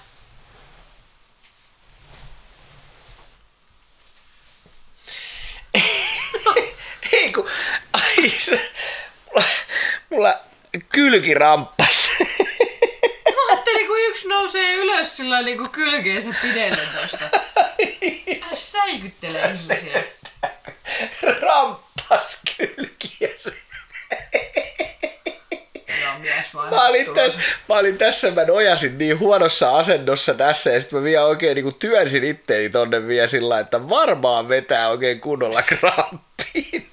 Ei 7.14 7.32
kun, 7.32 7.50
ai 7.94 8.30
se, 8.30 8.72
mulla, 9.26 9.44
mulla 10.10 10.49
kylki 10.90 11.34
ramppas. 11.34 12.10
ajattelin, 13.50 13.88
kun 13.88 14.00
yksi 14.00 14.28
nousee 14.28 14.74
ylös 14.74 15.18
sillä 15.18 15.42
niin 15.42 15.58
kuin 15.58 15.70
kylkeensä 15.70 16.30
pidelle 16.42 16.82
tosta. 17.02 17.40
Säikyttelee 18.56 19.54
ihmisiä. 19.54 20.04
Ramppas 21.42 22.42
kylkiä. 22.58 23.30
Mä 26.54 26.88
olin, 26.88 27.14
tässä, 27.14 27.40
mä 27.70 27.76
olin 27.76 27.98
tässä, 27.98 28.32
mä 28.32 28.46
nojasin 28.46 28.98
niin 28.98 29.20
huonossa 29.20 29.78
asennossa 29.78 30.34
tässä, 30.34 30.70
ja 30.70 30.80
sitten 30.80 31.00
mä 31.00 31.04
vielä 31.04 31.26
oikein 31.26 31.56
niin 31.56 31.76
työnsin 31.76 32.24
itteeni 32.24 32.70
tonne 32.70 33.08
vielä 33.08 33.28
sillä 33.28 33.60
että 33.60 33.90
varmaan 33.90 34.50
vetää 34.50 34.90
oikein 34.90 35.22
kunnolla 35.22 35.62
kramppiin. 35.62 36.90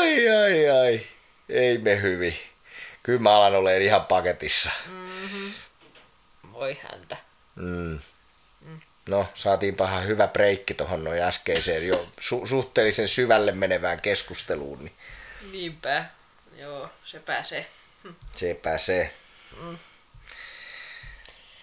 Ai, 0.00 0.28
ai, 0.28 0.68
ai. 0.68 1.00
Ei 1.48 1.78
me 1.78 2.02
hyvin 2.02 2.36
kyllä 3.02 3.20
mä 3.20 3.30
alan 3.30 3.54
olemaan 3.54 3.82
ihan 3.82 4.06
paketissa. 4.06 4.70
Mm-hmm. 4.86 5.52
Voi 6.52 6.78
häntä. 6.90 7.16
Mm. 7.54 7.98
No, 9.08 9.26
saatiin 9.34 9.76
paha 9.76 10.00
hyvä 10.00 10.28
breikki 10.28 10.74
tuohon 10.74 11.04
noin 11.04 11.22
äskeiseen 11.22 11.86
jo 11.88 12.08
su- 12.20 12.46
suhteellisen 12.46 13.08
syvälle 13.08 13.52
menevään 13.52 14.00
keskusteluun. 14.00 14.78
Niin... 14.78 14.92
Niinpä. 15.52 16.04
Joo, 16.56 16.90
se 17.04 17.18
pääsee. 17.18 17.66
Se 18.34 18.54
pääsee. 18.62 19.14
Mm. 19.62 19.78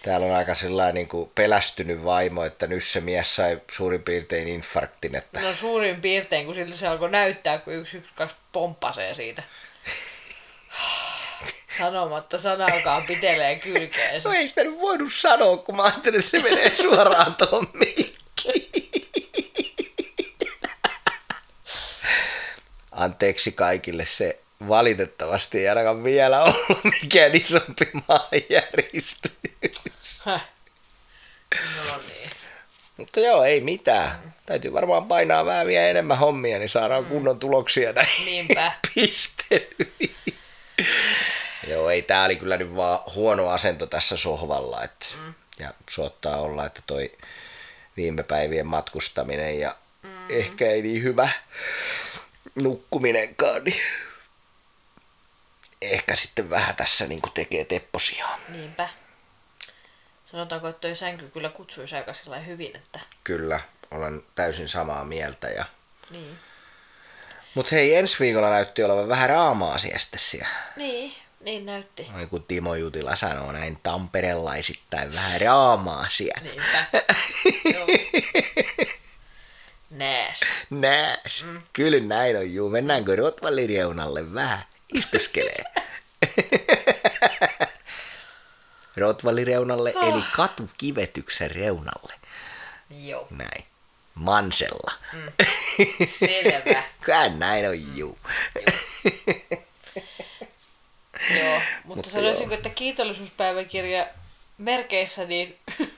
Täällä 0.08 0.26
on 0.26 0.34
aika 0.34 0.54
sellainen 0.54 0.94
niin 0.94 1.08
kuin 1.08 1.30
pelästynyt 1.34 2.04
vaimo, 2.04 2.44
että 2.44 2.66
nyt 2.66 2.84
se 2.84 3.00
mies 3.00 3.36
sai 3.36 3.60
suurin 3.70 4.02
piirtein 4.02 4.48
infarktin. 4.48 5.14
Että... 5.14 5.40
No 5.40 5.54
suurin 5.54 6.00
piirtein, 6.00 6.46
kun 6.46 6.54
siltä 6.54 6.72
se 6.72 6.86
alkoi 6.86 7.10
näyttää, 7.10 7.58
kun 7.58 7.74
yksi, 7.74 7.96
yksi 7.96 8.10
kaksi 8.14 8.36
pomppasee 8.52 9.14
siitä 9.14 9.42
sanomatta 11.78 12.38
sanakaan 12.38 13.02
pitelee 13.06 13.56
kylkeensä. 13.56 14.28
No 14.28 14.34
ei 14.34 14.48
sitä 14.48 14.64
nyt 14.64 14.78
voinut 14.80 15.12
sanoa, 15.12 15.56
kun 15.56 15.76
mä 15.76 15.82
ajattelin, 15.82 16.18
että 16.18 16.30
se 16.30 16.42
menee 16.42 16.76
suoraan 16.76 17.34
tuohon 17.34 17.68
mikkiin. 17.72 18.98
Anteeksi 22.92 23.52
kaikille, 23.52 24.06
se 24.06 24.40
valitettavasti 24.68 25.58
ei 25.58 25.68
ainakaan 25.68 26.04
vielä 26.04 26.42
ollut 26.42 26.84
mikään 27.02 27.34
isompi 27.34 27.90
maanjäristys. 28.08 29.38
No 30.26 32.00
niin. 32.08 32.30
Mutta 32.96 33.20
joo, 33.20 33.44
ei 33.44 33.60
mitään. 33.60 34.34
Täytyy 34.46 34.72
varmaan 34.72 35.08
painaa 35.08 35.44
vähän 35.44 35.66
vielä 35.66 35.88
enemmän 35.88 36.18
hommia, 36.18 36.58
niin 36.58 36.68
saadaan 36.68 37.04
mm. 37.04 37.10
kunnon 37.10 37.38
tuloksia 37.38 37.92
näihin 37.92 38.24
Niinpä. 38.24 38.72
pistelyihin. 38.94 40.14
Joo, 41.68 41.90
ei 41.90 42.02
tää 42.02 42.24
oli 42.24 42.36
kyllä 42.36 42.56
nyt 42.56 42.76
vaan 42.76 43.00
huono 43.14 43.48
asento 43.48 43.86
tässä 43.86 44.16
sohvalla. 44.16 44.84
Et, 44.84 45.16
mm. 45.24 45.34
Ja 45.58 45.72
suottaa 45.88 46.36
olla, 46.36 46.66
että 46.66 46.82
toi 46.86 47.12
viime 47.96 48.22
päivien 48.28 48.66
matkustaminen 48.66 49.60
ja 49.60 49.74
mm. 50.02 50.10
ehkä 50.30 50.66
ei 50.66 50.82
niin 50.82 51.02
hyvä 51.02 51.28
nukkuminenkaan, 52.54 53.64
niin 53.64 53.82
ehkä 55.82 56.16
sitten 56.16 56.50
vähän 56.50 56.76
tässä 56.76 57.06
niin 57.06 57.22
tekee 57.34 57.64
tepposia. 57.64 58.26
Niinpä. 58.48 58.88
Sanotaanko, 60.24 60.68
että 60.68 60.80
toi 60.80 60.96
sänky 60.96 61.28
kyllä 61.28 61.48
kutsuisi 61.48 61.96
aika 61.96 62.12
hyvin, 62.46 62.76
että... 62.76 63.00
Kyllä, 63.24 63.60
olen 63.90 64.22
täysin 64.34 64.68
samaa 64.68 65.04
mieltä. 65.04 65.48
Ja... 65.48 65.64
Niin. 66.10 66.38
Mutta 67.54 67.74
hei, 67.74 67.94
ensi 67.94 68.16
viikolla 68.20 68.50
näytti 68.50 68.82
olevan 68.82 69.08
vähän 69.08 69.30
raamaa 69.30 69.78
siellä. 69.78 70.48
Niin, 70.76 71.14
niin 71.40 71.66
näytti. 71.66 72.10
Oi 72.16 72.26
kun 72.26 72.42
Timo 72.42 72.74
Jutila 72.74 73.16
sanoo 73.16 73.52
näin 73.52 73.78
tamperelaisittain 73.82 75.14
vähän 75.14 75.40
raamaa 75.40 76.06
siellä. 76.10 76.42
Niinpä. 76.42 76.84
Nääs. 79.90 80.40
Nääs. 80.70 81.44
Mm. 81.46 81.62
Kyllä 81.72 82.00
näin 82.00 82.36
on 82.36 82.54
juu. 82.54 82.70
Mennäänkö 82.70 83.16
Rotvallin 83.16 83.68
reunalle 83.68 84.34
vähän? 84.34 84.62
Istuskelee. 84.94 85.64
Rotvallin 88.96 89.46
reunalle 89.46 89.92
oh. 89.96 90.14
eli 90.14 90.22
katukivetyksen 90.36 91.50
reunalle. 91.50 92.14
Joo. 93.04 93.26
Näin. 93.30 93.64
Mansella. 94.14 94.92
Selvä. 96.18 96.82
Kyllä 97.00 97.28
näin 97.28 97.68
on, 97.68 97.96
juu. 97.96 98.18
Joo, 101.36 101.60
mutta, 101.84 101.96
Mutta 101.96 102.10
sanoisinko, 102.10 102.54
joo. 102.54 102.56
että 102.56 102.68
kiitollisuuspäiväkirja 102.68 104.06
merkeissä, 104.58 105.24
niin 105.24 105.58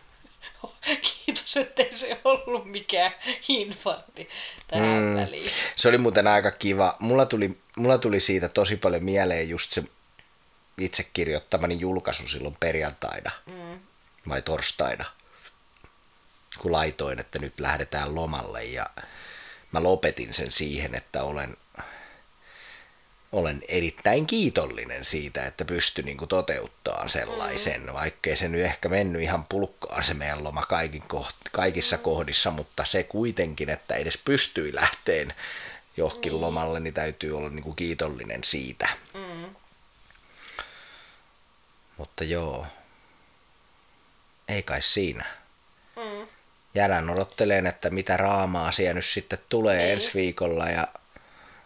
kiitos, 1.02 1.56
ettei 1.56 1.96
se 1.96 2.18
ollut 2.24 2.64
mikään 2.64 3.12
infarkti 3.48 4.28
tähän 4.68 5.02
mm. 5.02 5.16
väliin. 5.16 5.50
Se 5.76 5.88
oli 5.88 5.98
muuten 5.98 6.26
aika 6.26 6.50
kiva. 6.50 6.96
Mulla 6.98 7.26
tuli, 7.26 7.58
mulla 7.80 7.98
tuli 7.98 8.20
siitä 8.20 8.48
tosi 8.48 8.76
paljon 8.76 9.04
mieleen 9.04 9.48
just 9.48 9.72
se 9.72 9.84
itse 10.78 11.06
kirjoittamani 11.12 11.80
julkaisu 11.80 12.28
silloin 12.28 12.56
perjantaina 12.60 13.30
mm. 13.46 13.80
vai 14.28 14.42
torstaina, 14.42 15.04
kun 16.58 16.72
laitoin, 16.72 17.18
että 17.18 17.38
nyt 17.38 17.60
lähdetään 17.60 18.14
lomalle 18.14 18.64
ja 18.64 18.86
mä 19.72 19.82
lopetin 19.82 20.34
sen 20.34 20.52
siihen, 20.52 20.94
että 20.94 21.22
olen, 21.22 21.56
olen 23.32 23.62
erittäin 23.68 24.26
kiitollinen 24.26 25.04
siitä, 25.04 25.46
että 25.46 25.64
pystyi 25.64 26.04
niin 26.04 26.28
toteuttaa 26.28 27.08
sellaisen, 27.08 27.80
mm. 27.86 27.92
vaikkei 27.92 28.36
se 28.36 28.48
nyt 28.48 28.64
ehkä 28.64 28.88
mennyt 28.88 29.22
ihan 29.22 29.44
pulkkaan 29.44 30.04
se 30.04 30.14
meidän 30.14 30.44
loma 30.44 30.62
kaikin 30.62 31.02
koht, 31.08 31.36
kaikissa 31.52 31.96
mm. 31.96 32.02
kohdissa, 32.02 32.50
mutta 32.50 32.84
se 32.84 33.02
kuitenkin, 33.02 33.68
että 33.68 33.94
edes 33.94 34.18
pystyi 34.24 34.74
lähteen 34.74 35.34
johonkin 35.96 36.32
mm. 36.32 36.40
lomalle, 36.40 36.80
niin 36.80 36.94
täytyy 36.94 37.36
olla 37.36 37.48
niin 37.48 37.62
kuin 37.62 37.76
kiitollinen 37.76 38.44
siitä. 38.44 38.88
Mm. 39.14 39.54
Mutta 41.96 42.24
joo, 42.24 42.66
ei 44.48 44.62
kai 44.62 44.82
siinä. 44.82 45.24
Mm. 45.96 46.26
Jäädään 46.74 47.10
odotteleen, 47.10 47.66
että 47.66 47.90
mitä 47.90 48.16
raamaa 48.16 48.72
siellä 48.72 48.94
nyt 48.94 49.04
sitten 49.04 49.38
tulee 49.48 49.78
Niin. 49.78 49.90
ensi 49.92 50.10
viikolla 50.14 50.66
ja 50.70 50.88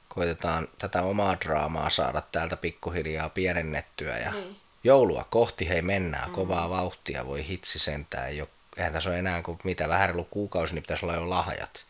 koitetaan 0.08 0.68
tätä 0.78 1.02
omaa 1.02 1.36
draamaa 1.40 1.90
saada 1.90 2.22
täältä 2.32 2.56
pikkuhiljaa 2.56 3.28
pienennettyä 3.28 4.18
ja 4.18 4.30
Niin. 4.30 4.56
joulua 4.84 5.24
kohti 5.30 5.68
hei 5.68 5.82
mennään 5.82 6.30
kovaa 6.30 6.70
vauhtia, 6.70 7.26
voi 7.26 7.46
hitsi 7.48 7.78
sentään. 7.78 8.28
Ei 8.28 8.40
ole, 8.40 8.48
eihän 8.76 8.92
tässä 8.92 9.10
ole 9.10 9.18
enää 9.18 9.42
kuin 9.42 9.58
mitä 9.64 9.88
vähän 9.88 10.08
reilu 10.08 10.24
kuukausi, 10.24 10.74
niin 10.74 10.82
pitäisi 10.82 11.04
olla 11.04 11.14
jo 11.14 11.30
lahjat. 11.30 11.84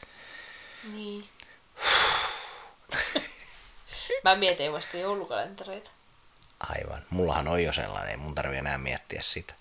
Niin. 0.92 1.29
Mä 4.24 4.34
mietin 4.37 4.72
vasta 4.72 4.96
joulukalentereita. 4.96 5.90
Aivan. 6.60 7.02
Mullahan 7.10 7.48
on 7.48 7.62
jo 7.62 7.72
sellainen, 7.72 8.10
ei 8.10 8.16
mun 8.16 8.34
tarvi 8.34 8.56
enää 8.56 8.78
miettiä 8.78 9.22
sitä. 9.22 9.54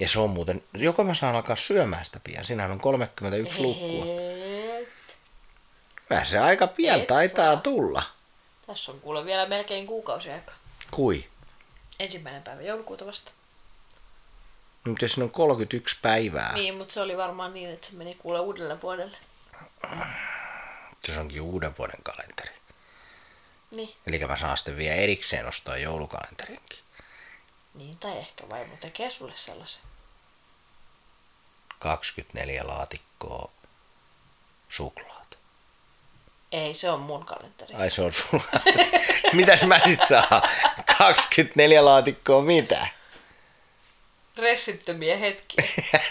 Ja 0.00 0.08
se 0.08 0.20
on 0.20 0.30
muuten, 0.30 0.64
joko 0.74 1.04
mä 1.04 1.14
saan 1.14 1.34
alkaa 1.34 1.56
syömään 1.56 2.04
sitä 2.04 2.20
pian, 2.24 2.44
siinähän 2.44 2.72
on 2.72 2.80
31 2.80 3.62
lukkua. 3.62 4.04
Hehet. 4.04 4.88
Kyllä 6.08 6.24
se 6.24 6.38
aika 6.38 6.66
pian 6.66 7.00
Et 7.00 7.06
taitaa 7.06 7.44
saa. 7.52 7.56
tulla. 7.56 8.02
Tässä 8.66 8.92
on 8.92 9.00
kuule 9.00 9.24
vielä 9.24 9.46
melkein 9.46 9.86
kuukausi 9.86 10.30
aikaa. 10.30 10.54
Kui? 10.90 11.24
Ensimmäinen 12.00 12.42
päivä 12.42 12.62
joulukuuta 12.62 13.06
vasta. 13.06 13.30
Nyt 14.84 15.02
jos 15.02 15.12
siinä 15.12 15.24
on 15.24 15.30
31 15.30 15.96
päivää, 16.02 16.52
niin. 16.52 16.62
Niin, 16.62 16.74
mutta 16.74 16.94
se 16.94 17.00
oli 17.00 17.16
varmaan 17.16 17.54
niin, 17.54 17.70
että 17.70 17.86
se 17.86 17.92
meni 17.96 18.14
kuule 18.14 18.40
uudelle 18.40 18.82
vuodelle. 18.82 19.16
se 21.04 21.18
onkin 21.18 21.40
uuden 21.42 21.74
vuoden 21.78 22.02
kalenteri. 22.02 22.50
Niin. 23.70 23.94
Eli 24.06 24.18
mä 24.18 24.38
saan 24.38 24.56
sitten 24.56 24.76
vielä 24.76 24.94
erikseen 24.94 25.46
ostaa 25.48 25.76
joulukalenterinkin. 25.76 26.78
Niin, 27.74 27.98
tai 27.98 28.18
ehkä 28.18 28.48
vaimo 28.50 28.76
tekee 28.80 29.10
sulle 29.10 29.32
sellaisen. 29.36 29.82
24 31.78 32.66
laatikkoa 32.66 33.50
suklaata. 34.68 35.36
Ei, 36.52 36.74
se 36.74 36.90
on 36.90 37.00
mun 37.00 37.24
kalenteri. 37.24 37.74
Ai 37.74 37.90
se 37.90 38.02
on 38.02 38.12
sulla. 38.12 38.44
Mitäs 39.32 39.64
mä 39.64 39.80
sit 39.84 40.00
saan? 40.08 40.42
24 40.98 41.84
laatikkoa 41.84 42.42
mitä? 42.42 42.88
Ressittömiä 44.36 45.16
hetkiä. 45.16 45.64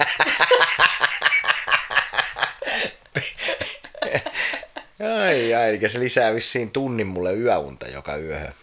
Ai, 5.23 5.53
ai, 5.53 5.69
eli 5.69 5.89
se 5.89 5.99
lisää 5.99 6.33
vissiin 6.35 6.71
tunnin 6.71 7.07
mulle 7.07 7.33
yöunta 7.33 7.87
joka 7.87 8.17
yöhön. 8.17 8.53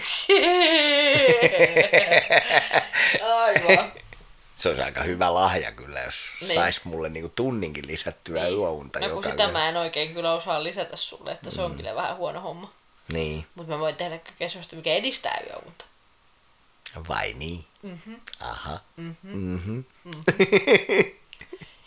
Aivan. 3.22 3.92
Se 4.56 4.68
olisi 4.68 4.82
aika 4.82 5.02
hyvä 5.02 5.34
lahja 5.34 5.72
kyllä, 5.72 6.00
jos 6.00 6.14
Niin. 6.40 6.54
sais 6.54 6.84
mulle 6.84 7.08
niinku 7.08 7.32
tunninkin 7.36 7.86
lisättyä 7.86 8.44
niin. 8.44 8.58
yöunta 8.58 9.00
No 9.00 9.06
kun 9.06 9.16
joka 9.16 9.30
sitä 9.30 9.44
yö. 9.44 9.52
mä 9.52 9.68
en 9.68 9.76
oikein 9.76 10.14
kyllä 10.14 10.32
osaa 10.32 10.62
lisätä 10.62 10.96
sulle, 10.96 11.32
että 11.32 11.50
se 11.50 11.62
on 11.62 11.74
kyllä 11.74 11.94
vähän 11.94 12.16
huono 12.16 12.40
homma. 12.40 12.72
Niin, 13.08 13.44
Mutta 13.54 13.72
mä 13.72 13.78
voin 13.78 13.96
tehdä 13.96 14.18
kaikkea 14.18 14.48
sellaista, 14.48 14.76
mikä 14.76 14.92
edistää 14.94 15.40
yöunta. 15.46 15.84
vai 17.08 17.32
niin? 17.32 17.64
Mm-hmm. 17.82 18.16
Aha. 18.40 18.80
Mm-hmm. 18.96 19.84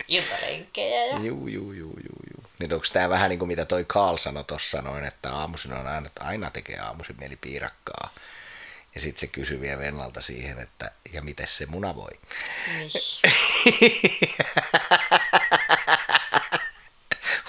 Iltalenkkejä 0.08 1.04
ja... 1.06 1.18
Juu, 1.18 1.46
juu, 1.46 1.72
juu, 1.72 1.98
juu. 2.04 2.23
Nyt 2.64 2.72
onko 2.72 2.86
tämä 2.92 3.08
vähän 3.08 3.30
niin 3.30 3.38
kuin 3.38 3.48
mitä 3.48 3.64
toi 3.64 3.84
Carl 3.84 4.16
sanoi 4.16 4.44
tuossa 4.44 4.82
noin, 4.82 5.04
että 5.04 5.32
aamuisin 5.32 5.72
on 5.72 5.86
aina, 5.86 6.06
että 6.06 6.24
aina 6.24 6.50
tekee 6.50 6.78
aamuisin 6.78 7.16
mieli 7.18 7.36
piirakkaa. 7.36 8.14
Ja 8.94 9.00
sitten 9.00 9.20
se 9.20 9.26
kysyi 9.26 9.60
vielä 9.60 9.78
Vennalta 9.78 10.22
siihen, 10.22 10.58
että 10.58 10.90
ja 11.12 11.22
miten 11.22 11.46
se 11.48 11.66
muna 11.66 11.96
voi. 11.96 12.10
Niin. 12.68 12.90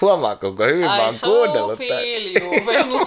Huomaa, 0.00 0.36
kuinka 0.36 0.64
hyvin 0.64 0.86
mä 0.86 0.96
I 0.96 1.00
oon 1.00 1.14
so 1.14 1.26
kuunnellut 1.26 1.78
feel 1.78 2.22
you, 2.36 2.66
Venla. 2.66 3.06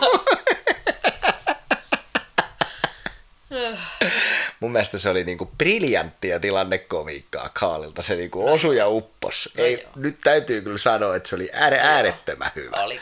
Mun 4.60 4.72
mielestä 4.72 4.98
se 4.98 5.10
oli 5.10 5.24
niinku 5.24 5.46
briljanttia 5.46 6.40
tilannekomiikkaa 6.40 7.50
Kaalilta. 7.54 8.02
Se 8.02 8.16
niinku 8.16 8.50
osui 8.54 8.78
ja 8.78 8.88
uppos. 8.88 9.50
No 9.58 9.64
Ei, 9.64 9.82
joo. 9.82 9.92
nyt 9.96 10.22
täytyy 10.24 10.62
kyllä 10.62 10.78
sanoa, 10.78 11.16
että 11.16 11.30
se 11.30 11.36
oli 11.36 11.50
ääre, 11.54 11.80
äärettömän 11.80 12.52
hyvä. 12.56 12.78
Oli. 12.84 13.00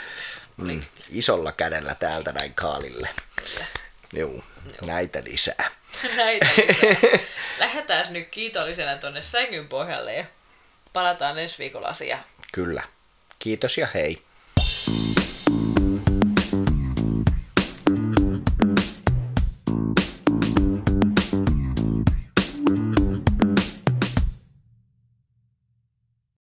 Mm, 0.57 0.81
isolla 1.09 1.51
kädellä 1.51 1.95
täältä 1.95 2.31
näin 2.31 2.53
Kaalille. 2.53 3.09
Joo, 4.13 4.43
näitä 4.85 5.23
lisää. 5.23 5.71
Näitä 6.15 6.47
lisää. 6.57 7.19
Lähdetään 7.59 8.05
nyt 8.09 8.27
kiitollisena 8.31 8.97
tonne 8.97 9.21
sängyn 9.21 9.67
pohjalle 9.67 10.13
ja 10.13 10.25
palataan 10.93 11.39
ensi 11.39 11.57
viikolla 11.59 11.87
asiaan. 11.87 12.23
Kyllä. 12.51 12.83
Kiitos 13.39 13.77
ja 13.77 13.87
hei. 13.93 14.21